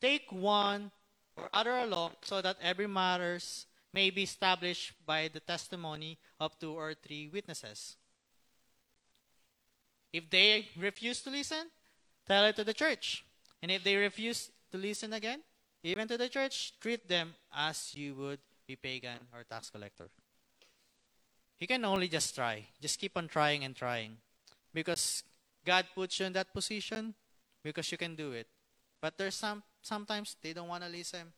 take 0.01 0.31
one 0.31 0.91
or 1.37 1.49
other 1.53 1.85
law 1.85 2.11
so 2.21 2.41
that 2.41 2.57
every 2.61 2.87
matters 2.87 3.65
may 3.93 4.09
be 4.09 4.23
established 4.23 4.93
by 5.05 5.29
the 5.31 5.39
testimony 5.39 6.17
of 6.39 6.57
two 6.59 6.73
or 6.73 6.93
three 6.93 7.29
witnesses. 7.31 7.95
If 10.11 10.29
they 10.29 10.67
refuse 10.77 11.21
to 11.21 11.29
listen, 11.29 11.69
tell 12.27 12.45
it 12.45 12.55
to 12.55 12.63
the 12.63 12.73
church. 12.73 13.23
And 13.61 13.71
if 13.71 13.83
they 13.83 13.95
refuse 13.95 14.51
to 14.71 14.77
listen 14.77 15.13
again, 15.13 15.41
even 15.83 16.07
to 16.07 16.17
the 16.17 16.29
church, 16.29 16.73
treat 16.79 17.07
them 17.07 17.35
as 17.55 17.93
you 17.95 18.15
would 18.15 18.39
be 18.67 18.75
pagan 18.75 19.19
or 19.33 19.43
tax 19.43 19.69
collector. 19.69 20.09
You 21.59 21.67
can 21.67 21.85
only 21.85 22.07
just 22.07 22.35
try. 22.35 22.65
Just 22.81 22.99
keep 22.99 23.17
on 23.17 23.27
trying 23.27 23.63
and 23.63 23.75
trying. 23.75 24.17
Because 24.73 25.23
God 25.65 25.85
puts 25.95 26.19
you 26.19 26.25
in 26.25 26.33
that 26.33 26.53
position 26.53 27.13
because 27.63 27.91
you 27.91 27.97
can 27.97 28.15
do 28.15 28.31
it. 28.31 28.47
But 29.01 29.17
there's 29.17 29.35
some 29.35 29.63
sometimes 29.87 30.35
they 30.43 30.51
don't 30.51 30.67
want 30.67 30.83
to 30.83 30.89
listen. 30.89 31.31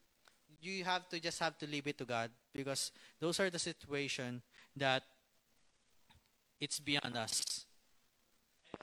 You 0.62 0.84
have 0.84 1.08
to 1.10 1.20
just 1.20 1.40
have 1.40 1.58
to 1.60 1.68
leave 1.68 1.88
it 1.88 1.98
to 2.00 2.06
God 2.06 2.32
because 2.54 2.92
those 3.20 3.40
are 3.40 3.50
the 3.50 3.60
situation 3.60 4.42
that 4.76 5.04
it's 6.60 6.80
beyond 6.80 7.16
us. 7.16 7.66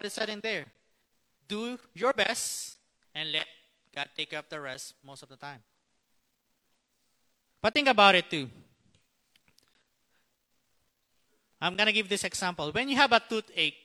Is 0.00 0.12
said 0.12 0.28
in 0.30 0.40
there? 0.40 0.66
Do 1.48 1.78
your 1.94 2.12
best 2.12 2.76
and 3.14 3.32
let 3.32 3.46
God 3.94 4.08
take 4.16 4.32
up 4.34 4.48
the 4.48 4.60
rest 4.60 4.94
most 5.04 5.22
of 5.22 5.28
the 5.28 5.36
time. 5.36 5.60
But 7.60 7.74
think 7.74 7.88
about 7.88 8.14
it 8.14 8.30
too. 8.30 8.48
I'm 11.60 11.74
going 11.76 11.86
to 11.86 11.92
give 11.92 12.08
this 12.08 12.24
example. 12.24 12.70
When 12.70 12.88
you 12.88 12.96
have 12.96 13.12
a 13.12 13.20
toothache, 13.20 13.76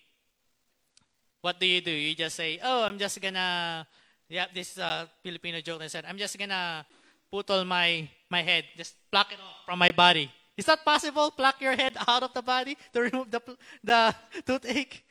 what 1.41 1.59
do 1.59 1.65
you 1.65 1.81
do? 1.81 1.91
You 1.91 2.13
just 2.13 2.35
say, 2.35 2.59
oh, 2.61 2.83
I'm 2.83 2.99
just 2.99 3.19
going 3.21 3.33
to, 3.33 3.87
yeah, 4.31 4.47
this 4.53 4.71
is 4.71 4.77
a 4.77 5.09
Filipino 5.21 5.59
joke. 5.59 5.81
I 5.83 5.87
said, 5.87 6.05
I'm 6.07 6.17
just 6.17 6.37
going 6.37 6.49
to 6.49 6.85
put 7.29 7.49
all 7.51 7.65
my, 7.65 8.07
my 8.29 8.41
head, 8.41 8.63
just 8.77 8.95
pluck 9.11 9.31
it 9.31 9.39
off 9.39 9.65
from 9.65 9.79
my 9.79 9.89
body. 9.89 10.31
Is 10.55 10.65
that 10.65 10.85
possible? 10.85 11.31
Pluck 11.31 11.59
your 11.59 11.75
head 11.75 11.97
out 12.07 12.23
of 12.23 12.33
the 12.33 12.41
body 12.41 12.77
to 12.93 13.01
remove 13.01 13.29
the, 13.29 13.41
the 13.83 14.15
toothache? 14.45 15.03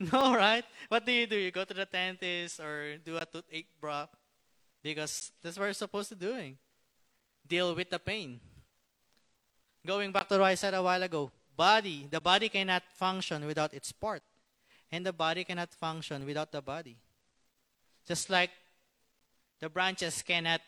No, 0.10 0.34
right? 0.34 0.64
What 0.88 1.06
do 1.06 1.12
you 1.12 1.28
do? 1.28 1.36
You 1.36 1.52
go 1.52 1.62
to 1.62 1.74
the 1.74 1.86
dentist 1.86 2.58
or 2.58 2.96
do 3.04 3.18
a 3.18 3.24
toothache 3.24 3.68
broth 3.80 4.08
because 4.82 5.30
that's 5.40 5.56
what 5.56 5.66
you're 5.66 5.74
supposed 5.74 6.08
to 6.08 6.16
doing. 6.16 6.58
Deal 7.46 7.72
with 7.72 7.88
the 7.88 8.00
pain. 8.00 8.40
Going 9.86 10.10
back 10.10 10.28
to 10.28 10.38
what 10.38 10.46
I 10.50 10.56
said 10.56 10.74
a 10.74 10.82
while 10.82 11.04
ago, 11.04 11.30
body, 11.56 12.08
the 12.10 12.20
body 12.20 12.48
cannot 12.48 12.82
function 12.96 13.46
without 13.46 13.72
its 13.74 13.92
part. 13.92 14.22
And 14.90 15.06
the 15.06 15.12
body 15.12 15.44
cannot 15.44 15.72
function 15.72 16.26
without 16.26 16.50
the 16.50 16.62
body. 16.62 16.96
Just 18.06 18.30
like 18.30 18.50
the 19.60 19.68
branches 19.68 20.22
cannot 20.22 20.60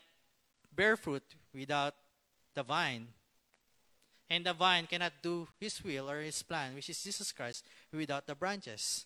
bear 0.73 0.95
fruit 0.95 1.23
without 1.53 1.93
the 2.53 2.63
vine. 2.63 3.07
And 4.29 4.45
the 4.45 4.53
vine 4.53 4.87
cannot 4.87 5.13
do 5.21 5.47
his 5.59 5.83
will 5.83 6.09
or 6.09 6.21
his 6.21 6.41
plan, 6.41 6.73
which 6.73 6.89
is 6.89 7.03
Jesus 7.03 7.31
Christ, 7.31 7.65
without 7.91 8.25
the 8.25 8.35
branches. 8.35 9.05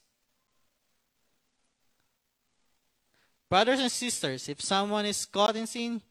Brothers 3.50 3.80
and 3.80 3.92
sisters, 3.92 4.48
if 4.48 4.62
someone 4.62 5.06
is 5.06 5.26
caught 5.26 5.56
in 5.56 5.66
sin, 5.66 6.02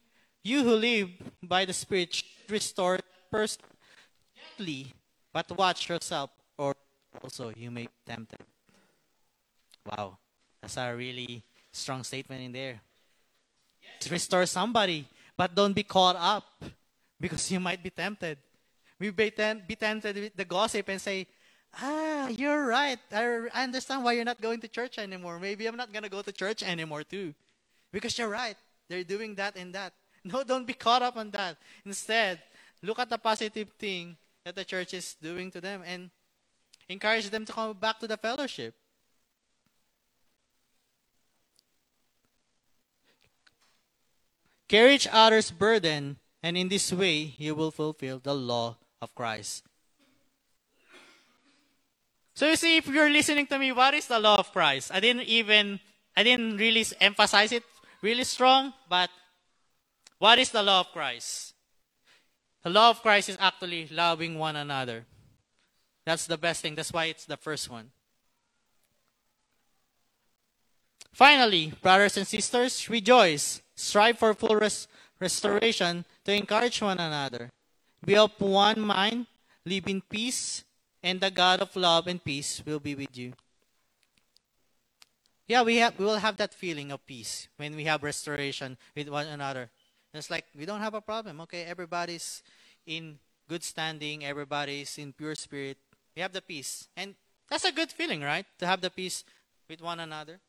you 0.43 0.63
who 0.63 0.75
live 0.75 1.09
by 1.41 1.65
the 1.65 1.73
Spirit 1.73 2.13
should 2.13 2.27
restore 2.49 2.99
person 3.31 3.63
gently, 4.35 4.93
but 5.31 5.49
watch 5.57 5.87
yourself, 5.87 6.31
or 6.57 6.75
also 7.23 7.51
you 7.55 7.71
may 7.71 7.83
be 7.83 7.89
tempted. 8.05 8.39
Wow, 9.85 10.17
that's 10.61 10.77
a 10.77 10.93
really 10.93 11.43
strong 11.79 12.03
statement 12.03 12.41
in 12.43 12.51
there. 12.51 12.81
Yes, 13.81 14.11
restore 14.11 14.45
somebody, 14.45 15.07
but 15.35 15.55
don't 15.55 15.73
be 15.73 15.83
caught 15.83 16.15
up 16.15 16.45
because 17.19 17.49
you 17.51 17.59
might 17.59 17.81
be 17.81 17.89
tempted. 17.89 18.37
We 18.99 19.09
be, 19.11 19.31
be 19.67 19.75
tempted 19.75 20.15
with 20.15 20.35
the 20.35 20.45
gossip 20.45 20.89
and 20.89 21.01
say, 21.01 21.27
Ah, 21.77 22.27
you're 22.29 22.65
right. 22.65 22.99
I, 23.11 23.47
I 23.53 23.63
understand 23.63 24.03
why 24.03 24.13
you're 24.13 24.25
not 24.25 24.41
going 24.41 24.59
to 24.61 24.67
church 24.67 24.97
anymore. 24.97 25.39
Maybe 25.39 25.67
I'm 25.67 25.77
not 25.77 25.91
going 25.93 26.03
to 26.03 26.09
go 26.09 26.21
to 26.21 26.31
church 26.31 26.63
anymore 26.63 27.03
too. 27.03 27.33
Because 27.91 28.17
you're 28.17 28.29
right. 28.29 28.55
They're 28.87 29.03
doing 29.03 29.35
that 29.35 29.55
and 29.55 29.73
that. 29.75 29.93
No, 30.23 30.43
don't 30.43 30.65
be 30.65 30.73
caught 30.73 31.01
up 31.01 31.15
on 31.15 31.31
that. 31.31 31.57
Instead, 31.85 32.41
look 32.81 32.99
at 32.99 33.09
the 33.09 33.17
positive 33.17 33.69
thing 33.77 34.17
that 34.43 34.55
the 34.55 34.65
church 34.65 34.93
is 34.93 35.15
doing 35.21 35.51
to 35.51 35.61
them 35.61 35.83
and 35.85 36.09
encourage 36.89 37.29
them 37.29 37.45
to 37.45 37.53
come 37.53 37.77
back 37.77 37.99
to 37.99 38.07
the 38.07 38.17
fellowship. 38.17 38.73
Carry 44.69 44.93
each 44.93 45.07
other's 45.11 45.49
burden, 45.49 46.17
and 46.43 46.55
in 46.55 46.69
this 46.69 46.93
way 46.93 47.33
you 47.37 47.55
will 47.55 47.71
fulfill 47.71 48.19
the 48.19 48.35
law 48.35 48.77
of 49.01 49.13
Christ. 49.15 49.65
So 52.35 52.47
you 52.47 52.55
see, 52.55 52.77
if 52.77 52.87
you're 52.87 53.09
listening 53.09 53.47
to 53.47 53.59
me, 53.59 53.73
what 53.73 53.93
is 53.95 54.07
the 54.07 54.19
law 54.19 54.37
of 54.37 54.53
Christ? 54.53 54.91
I 54.93 55.01
didn't 55.01 55.23
even, 55.23 55.79
I 56.15 56.23
didn't 56.23 56.55
really 56.55 56.85
emphasize 57.01 57.51
it 57.51 57.63
really 58.01 58.23
strong, 58.23 58.71
but 58.87 59.09
what 60.19 60.37
is 60.37 60.51
the 60.51 60.63
law 60.63 60.81
of 60.81 60.91
Christ? 60.93 61.53
The 62.63 62.69
law 62.69 62.91
of 62.91 63.01
Christ 63.01 63.29
is 63.29 63.37
actually 63.39 63.89
loving 63.91 64.37
one 64.37 64.55
another. 64.55 65.05
That's 66.05 66.27
the 66.27 66.37
best 66.37 66.61
thing. 66.61 66.75
That's 66.75 66.93
why 66.93 67.05
it's 67.05 67.25
the 67.25 67.37
first 67.37 67.69
one. 67.69 67.91
Finally, 71.11 71.73
brothers 71.81 72.17
and 72.17 72.27
sisters, 72.27 72.89
rejoice. 72.89 73.61
Strive 73.79 74.19
for 74.19 74.33
full 74.33 74.59
res- 74.59 74.91
restoration 75.21 76.03
to 76.25 76.35
encourage 76.35 76.81
one 76.81 76.99
another. 76.99 77.49
Be 78.03 78.17
of 78.17 78.35
one 78.39 78.81
mind, 78.81 79.27
live 79.65 79.87
in 79.87 80.01
peace, 80.01 80.65
and 81.01 81.21
the 81.21 81.31
God 81.31 81.61
of 81.61 81.73
love 81.77 82.05
and 82.07 82.21
peace 82.21 82.61
will 82.65 82.81
be 82.81 82.93
with 82.93 83.17
you. 83.17 83.31
Yeah, 85.47 85.63
we 85.63 85.77
have 85.77 85.97
we 85.97 86.03
will 86.03 86.19
have 86.19 86.35
that 86.37 86.53
feeling 86.53 86.91
of 86.91 87.07
peace 87.07 87.47
when 87.55 87.73
we 87.73 87.85
have 87.85 88.03
restoration 88.03 88.77
with 88.95 89.07
one 89.07 89.27
another. 89.27 89.71
It's 90.13 90.29
like 90.29 90.45
we 90.53 90.65
don't 90.65 90.83
have 90.83 90.93
a 90.93 91.01
problem. 91.01 91.39
Okay, 91.47 91.63
everybody's 91.63 92.43
in 92.85 93.17
good 93.47 93.63
standing, 93.63 94.25
everybody's 94.25 94.97
in 94.97 95.13
pure 95.13 95.35
spirit. 95.35 95.77
We 96.15 96.21
have 96.21 96.33
the 96.33 96.41
peace. 96.41 96.89
And 96.97 97.15
that's 97.47 97.63
a 97.63 97.71
good 97.71 97.91
feeling, 97.91 98.21
right? 98.21 98.45
To 98.59 98.67
have 98.67 98.81
the 98.81 98.91
peace 98.91 99.23
with 99.69 99.81
one 99.81 100.01
another. 100.01 100.41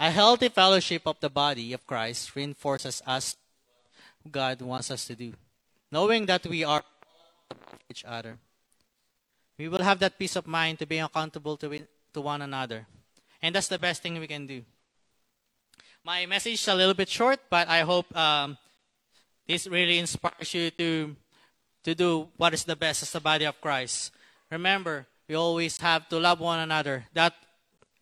A 0.00 0.10
healthy 0.10 0.48
fellowship 0.48 1.02
of 1.04 1.20
the 1.20 1.28
body 1.28 1.74
of 1.74 1.86
Christ 1.86 2.34
reinforces 2.34 3.02
us 3.06 3.36
God 4.24 4.62
wants 4.62 4.90
us 4.90 5.04
to 5.04 5.14
do. 5.14 5.34
knowing 5.92 6.24
that 6.24 6.46
we 6.46 6.64
are 6.64 6.82
each 7.90 8.04
other. 8.08 8.38
We 9.58 9.68
will 9.68 9.82
have 9.82 9.98
that 9.98 10.18
peace 10.18 10.36
of 10.36 10.46
mind 10.46 10.78
to 10.78 10.86
be 10.86 10.98
accountable 10.98 11.58
to, 11.58 11.84
to 12.14 12.20
one 12.20 12.40
another. 12.40 12.86
And 13.42 13.54
that's 13.54 13.68
the 13.68 13.78
best 13.78 14.00
thing 14.00 14.18
we 14.18 14.26
can 14.26 14.46
do. 14.46 14.62
My 16.02 16.24
message 16.24 16.54
is 16.54 16.68
a 16.68 16.74
little 16.74 16.94
bit 16.94 17.10
short, 17.10 17.40
but 17.50 17.68
I 17.68 17.80
hope 17.80 18.08
um, 18.16 18.56
this 19.46 19.66
really 19.66 19.98
inspires 19.98 20.54
you 20.54 20.70
to, 20.70 21.14
to 21.84 21.94
do 21.94 22.28
what 22.38 22.54
is 22.54 22.64
the 22.64 22.76
best 22.76 23.02
as 23.02 23.12
the 23.12 23.20
body 23.20 23.44
of 23.44 23.60
Christ. 23.60 24.12
Remember, 24.50 25.06
we 25.28 25.34
always 25.34 25.76
have 25.78 26.08
to 26.08 26.18
love 26.18 26.40
one 26.40 26.60
another. 26.60 27.04
That 27.12 27.34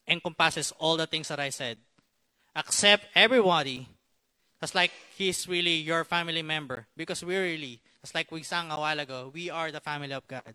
encompasses 0.06 0.72
all 0.78 0.96
the 0.96 1.08
things 1.08 1.26
that 1.26 1.40
I 1.40 1.50
said. 1.50 1.78
Accept 2.56 3.04
everybody 3.14 3.88
That's 4.60 4.74
like 4.74 4.90
he's 5.16 5.46
really 5.46 5.76
your 5.76 6.04
family 6.04 6.42
member. 6.42 6.86
Because 6.96 7.24
we 7.24 7.36
really, 7.36 7.80
just 8.02 8.14
like 8.14 8.30
we 8.32 8.42
sang 8.42 8.70
a 8.70 8.78
while 8.78 8.98
ago, 8.98 9.30
we 9.32 9.50
are 9.50 9.70
the 9.70 9.80
family 9.80 10.12
of 10.12 10.26
God. 10.26 10.54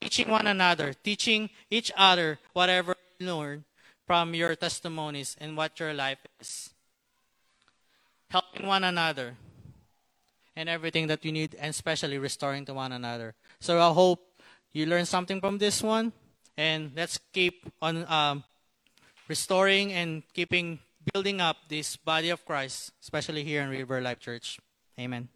Teaching 0.00 0.28
one 0.28 0.46
another, 0.46 0.94
teaching 0.94 1.50
each 1.70 1.92
other 1.96 2.38
whatever 2.52 2.96
you 3.18 3.26
learn 3.26 3.64
from 4.06 4.34
your 4.34 4.56
testimonies 4.56 5.36
and 5.40 5.56
what 5.56 5.78
your 5.78 5.94
life 5.94 6.18
is. 6.40 6.70
Helping 8.30 8.66
one 8.66 8.82
another 8.82 9.36
and 10.56 10.68
everything 10.68 11.06
that 11.06 11.24
you 11.24 11.30
need, 11.30 11.54
and 11.54 11.70
especially 11.70 12.18
restoring 12.18 12.64
to 12.66 12.74
one 12.74 12.92
another. 12.92 13.34
So 13.60 13.80
I 13.80 13.92
hope 13.92 14.20
you 14.72 14.86
learn 14.86 15.06
something 15.06 15.40
from 15.40 15.58
this 15.58 15.82
one, 15.82 16.12
and 16.56 16.90
let's 16.96 17.18
keep 17.32 17.66
on 17.80 18.04
um, 18.10 18.44
restoring 19.28 19.92
and 19.92 20.22
keeping 20.34 20.80
building 21.12 21.40
up 21.40 21.56
this 21.68 21.96
body 21.96 22.30
of 22.30 22.44
Christ, 22.44 22.92
especially 23.00 23.44
here 23.44 23.62
in 23.62 23.70
River 23.70 24.00
Life 24.00 24.20
Church. 24.20 24.58
Amen. 24.98 25.28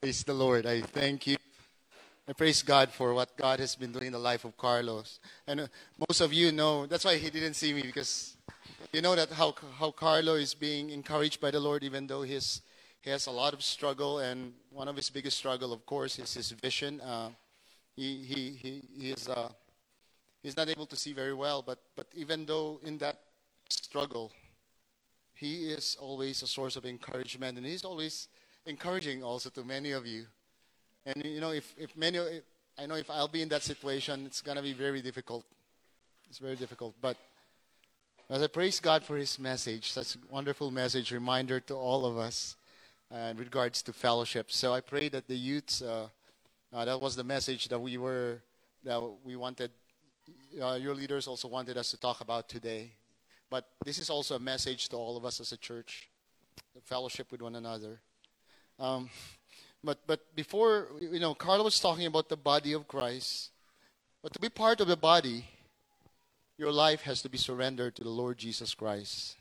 Praise 0.00 0.24
the 0.24 0.34
Lord. 0.34 0.66
I 0.66 0.80
thank 0.80 1.26
you. 1.26 1.36
I 2.28 2.32
praise 2.32 2.62
God 2.62 2.90
for 2.90 3.14
what 3.14 3.36
God 3.36 3.60
has 3.60 3.76
been 3.76 3.92
doing 3.92 4.06
in 4.06 4.12
the 4.12 4.18
life 4.18 4.44
of 4.44 4.56
Carlos. 4.56 5.20
And 5.46 5.60
uh, 5.60 5.66
most 6.08 6.20
of 6.20 6.32
you 6.32 6.50
know, 6.50 6.86
that's 6.86 7.04
why 7.04 7.16
he 7.16 7.30
didn't 7.30 7.54
see 7.54 7.72
me 7.72 7.82
because 7.82 8.36
you 8.92 9.02
know 9.02 9.14
that 9.14 9.30
how, 9.30 9.54
how 9.78 9.90
Carlo 9.90 10.34
is 10.34 10.54
being 10.54 10.90
encouraged 10.90 11.40
by 11.40 11.50
the 11.50 11.60
Lord, 11.60 11.84
even 11.84 12.06
though 12.06 12.22
he's, 12.22 12.62
he 13.00 13.10
has 13.10 13.26
a 13.26 13.30
lot 13.30 13.54
of 13.54 13.62
struggle. 13.62 14.20
And 14.20 14.54
one 14.70 14.88
of 14.88 14.96
his 14.96 15.10
biggest 15.10 15.36
struggle, 15.36 15.72
of 15.72 15.84
course, 15.84 16.18
is 16.18 16.32
his 16.34 16.50
vision. 16.50 17.00
Uh, 17.00 17.30
he, 17.96 18.22
he, 18.22 18.50
he, 18.50 18.82
he 18.98 19.10
is, 19.10 19.28
uh, 19.28 19.48
he's 20.42 20.56
not 20.56 20.68
able 20.68 20.86
to 20.86 20.96
see 20.96 21.12
very 21.12 21.34
well, 21.34 21.62
but, 21.62 21.78
but 21.96 22.06
even 22.14 22.46
though 22.46 22.80
in 22.84 22.98
that 22.98 23.20
struggle, 23.68 24.32
he 25.34 25.70
is 25.70 25.96
always 26.00 26.42
a 26.42 26.46
source 26.46 26.76
of 26.76 26.86
encouragement, 26.86 27.58
and 27.58 27.66
he's 27.66 27.84
always 27.84 28.28
encouraging 28.66 29.22
also 29.22 29.50
to 29.50 29.64
many 29.64 29.92
of 29.92 30.06
you. 30.06 30.26
And 31.04 31.24
you 31.24 31.40
know, 31.40 31.50
if, 31.50 31.74
if 31.76 31.96
many, 31.96 32.18
if, 32.18 32.44
I 32.78 32.86
know 32.86 32.94
if 32.94 33.10
I'll 33.10 33.28
be 33.28 33.42
in 33.42 33.48
that 33.48 33.62
situation, 33.62 34.24
it's 34.26 34.40
gonna 34.40 34.62
be 34.62 34.72
very 34.72 35.02
difficult. 35.02 35.44
It's 36.28 36.38
very 36.38 36.56
difficult. 36.56 36.94
But 37.00 37.16
as 38.30 38.42
I 38.42 38.46
praise 38.46 38.80
God 38.80 39.04
for 39.04 39.16
His 39.16 39.38
message, 39.38 39.90
such 39.90 40.14
a 40.14 40.18
wonderful 40.30 40.70
message, 40.70 41.10
reminder 41.12 41.60
to 41.60 41.74
all 41.74 42.06
of 42.06 42.16
us 42.16 42.56
uh, 43.12 43.18
in 43.18 43.36
regards 43.36 43.82
to 43.82 43.92
fellowship. 43.92 44.50
So 44.50 44.72
I 44.72 44.80
pray 44.80 45.08
that 45.10 45.26
the 45.28 45.36
youths, 45.36 45.82
uh, 45.82 46.08
uh, 46.72 46.84
that 46.84 47.00
was 47.00 47.16
the 47.16 47.24
message 47.24 47.68
that 47.68 47.78
we 47.78 47.98
were, 47.98 48.40
that 48.84 49.00
we 49.24 49.36
wanted, 49.36 49.70
uh, 50.60 50.78
your 50.80 50.94
leaders 50.94 51.26
also 51.26 51.48
wanted 51.48 51.76
us 51.76 51.90
to 51.90 52.00
talk 52.00 52.20
about 52.20 52.48
today. 52.48 52.92
But 53.50 53.68
this 53.84 53.98
is 53.98 54.08
also 54.08 54.36
a 54.36 54.38
message 54.38 54.88
to 54.88 54.96
all 54.96 55.16
of 55.16 55.24
us 55.26 55.40
as 55.40 55.52
a 55.52 55.58
church, 55.58 56.08
the 56.74 56.80
fellowship 56.80 57.30
with 57.30 57.42
one 57.42 57.56
another. 57.56 58.00
Um, 58.78 59.10
but 59.84 59.98
but 60.06 60.34
before 60.34 60.88
you 61.00 61.20
know, 61.20 61.34
Carlo 61.34 61.64
was 61.64 61.78
talking 61.78 62.06
about 62.06 62.28
the 62.28 62.36
body 62.36 62.72
of 62.72 62.88
Christ. 62.88 63.50
But 64.22 64.32
to 64.32 64.38
be 64.38 64.48
part 64.48 64.80
of 64.80 64.86
the 64.86 64.96
body, 64.96 65.44
your 66.56 66.72
life 66.72 67.02
has 67.02 67.20
to 67.22 67.28
be 67.28 67.36
surrendered 67.36 67.96
to 67.96 68.04
the 68.04 68.08
Lord 68.10 68.38
Jesus 68.38 68.72
Christ. 68.72 69.36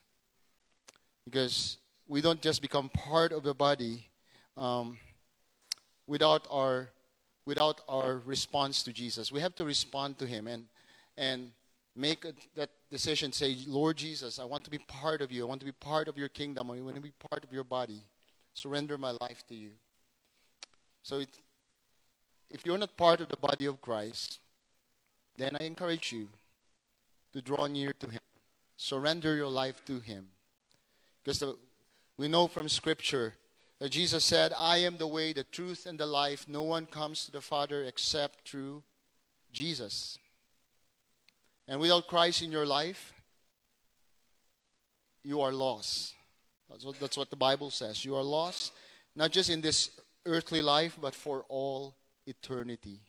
Because 1.24 1.78
we 2.08 2.20
don't 2.20 2.42
just 2.42 2.62
become 2.62 2.90
part 2.90 3.32
of 3.32 3.44
the 3.44 3.54
body 3.54 4.10
um, 4.58 4.98
without 6.08 6.48
our 6.52 6.90
without 7.46 7.82
our 7.88 8.22
response 8.26 8.84
to 8.84 8.94
Jesus. 8.94 9.32
We 9.32 9.40
have 9.40 9.56
to 9.56 9.66
respond 9.66 10.18
to 10.20 10.26
Him 10.26 10.48
and 10.48 10.66
and 11.18 11.52
make 11.96 12.26
a, 12.26 12.34
that 12.56 12.70
decision. 12.90 13.32
Say, 13.32 13.58
Lord 13.68 13.98
Jesus, 13.98 14.40
I 14.40 14.46
want 14.46 14.64
to 14.64 14.70
be 14.70 14.78
part 14.78 15.22
of 15.22 15.32
you. 15.32 15.44
I 15.46 15.50
want 15.50 15.60
to 15.60 15.66
be 15.66 15.72
part 15.74 16.08
of 16.08 16.18
your 16.18 16.30
kingdom. 16.30 16.72
I 16.72 16.80
want 16.82 16.96
to 16.96 17.02
be 17.02 17.14
part 17.30 17.44
of 17.44 17.52
your 17.52 17.64
body. 17.64 18.02
Surrender 18.54 18.98
my 18.98 19.12
life 19.22 19.44
to 19.50 19.56
you. 19.56 19.72
So, 21.04 21.20
it, 21.20 21.30
if 22.50 22.66
you're 22.66 22.78
not 22.78 22.96
part 22.98 23.22
of 23.22 23.30
the 23.30 23.38
body 23.38 23.66
of 23.66 23.82
Christ, 23.82 24.40
then 25.38 25.56
I 25.60 25.64
encourage 25.64 26.12
you 26.12 26.28
to 27.34 27.42
draw 27.42 27.68
near 27.68 27.94
to 28.00 28.08
Him. 28.08 28.22
Surrender 28.78 29.36
your 29.36 29.48
life 29.48 29.84
to 29.86 30.00
Him. 30.00 30.28
Because 31.24 31.40
the, 31.40 31.56
we 32.18 32.28
know 32.28 32.48
from 32.48 32.68
Scripture 32.68 33.34
Jesus 33.90 34.24
said, 34.24 34.54
I 34.60 34.78
am 34.78 34.98
the 34.98 35.08
way, 35.08 35.34
the 35.34 35.44
truth, 35.44 35.88
and 35.88 36.00
the 36.00 36.06
life. 36.06 36.48
No 36.48 36.62
one 36.62 36.86
comes 36.86 37.26
to 37.26 37.32
the 37.32 37.42
Father 37.42 37.84
except 37.84 38.48
through 38.48 38.84
Jesus. 39.52 40.20
And 41.68 41.80
without 41.80 42.08
Christ 42.08 42.44
in 42.44 42.52
your 42.52 42.66
life, 42.66 43.14
you 45.24 45.42
are 45.42 45.52
lost. 45.52 46.14
That's 46.70 46.86
what, 46.86 47.00
that's 47.00 47.18
what 47.18 47.30
the 47.30 47.36
Bible 47.36 47.70
says. 47.70 48.06
You 48.06 48.16
are 48.16 48.24
lost, 48.24 48.72
not 49.16 49.32
just 49.32 49.50
in 49.50 49.62
this 49.62 49.90
earthly 50.26 50.62
life, 50.62 50.98
but 51.02 51.16
for 51.16 51.46
all 51.50 51.96
eternity. 52.26 53.02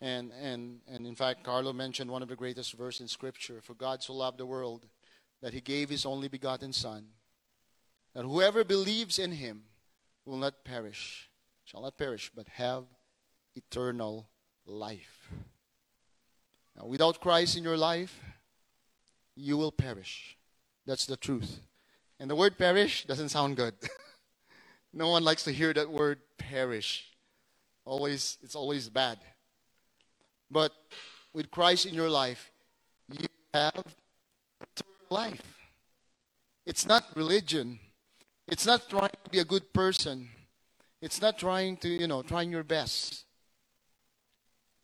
And, 0.00 0.32
and, 0.40 0.80
and 0.88 1.06
in 1.06 1.14
fact, 1.14 1.44
Carlo 1.44 1.72
mentioned 1.72 2.10
one 2.10 2.22
of 2.22 2.28
the 2.28 2.36
greatest 2.36 2.72
verses 2.74 3.02
in 3.02 3.08
Scripture 3.08 3.60
For 3.62 3.74
God 3.74 4.02
so 4.02 4.14
loved 4.14 4.38
the 4.38 4.46
world 4.46 4.86
that 5.42 5.52
he 5.52 5.60
gave 5.60 5.90
his 5.90 6.06
only 6.06 6.28
begotten 6.28 6.72
Son, 6.72 7.04
that 8.14 8.24
whoever 8.24 8.64
believes 8.64 9.18
in 9.18 9.32
him 9.32 9.62
will 10.24 10.36
not 10.36 10.64
perish, 10.64 11.30
shall 11.64 11.82
not 11.82 11.96
perish, 11.96 12.30
but 12.34 12.48
have 12.48 12.84
eternal 13.54 14.28
life. 14.66 15.30
Now, 16.76 16.86
without 16.86 17.20
Christ 17.20 17.56
in 17.56 17.64
your 17.64 17.76
life, 17.76 18.20
you 19.36 19.56
will 19.56 19.72
perish. 19.72 20.36
That's 20.86 21.06
the 21.06 21.16
truth. 21.16 21.60
And 22.18 22.30
the 22.30 22.36
word 22.36 22.58
perish 22.58 23.06
doesn't 23.06 23.30
sound 23.30 23.56
good. 23.56 23.74
no 24.92 25.08
one 25.08 25.24
likes 25.24 25.44
to 25.44 25.52
hear 25.52 25.72
that 25.72 25.90
word 25.90 26.20
perish. 26.38 27.06
Always, 27.84 28.38
it's 28.42 28.54
always 28.54 28.88
bad. 28.88 29.18
But 30.50 30.72
with 31.32 31.50
Christ 31.50 31.86
in 31.86 31.94
your 31.94 32.10
life, 32.10 32.50
you 33.10 33.26
have 33.54 33.74
eternal 33.74 35.06
life. 35.10 35.58
It's 36.66 36.86
not 36.86 37.04
religion. 37.14 37.78
It's 38.50 38.66
not 38.66 38.90
trying 38.90 39.10
to 39.24 39.30
be 39.30 39.38
a 39.38 39.44
good 39.44 39.72
person. 39.72 40.28
It's 41.00 41.22
not 41.22 41.38
trying 41.38 41.76
to, 41.78 41.88
you 41.88 42.08
know, 42.08 42.22
trying 42.22 42.50
your 42.50 42.64
best. 42.64 43.24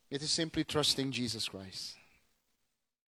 It 0.08 0.22
is 0.22 0.30
simply 0.30 0.62
trusting 0.62 1.10
Jesus 1.10 1.48
Christ. 1.48 1.95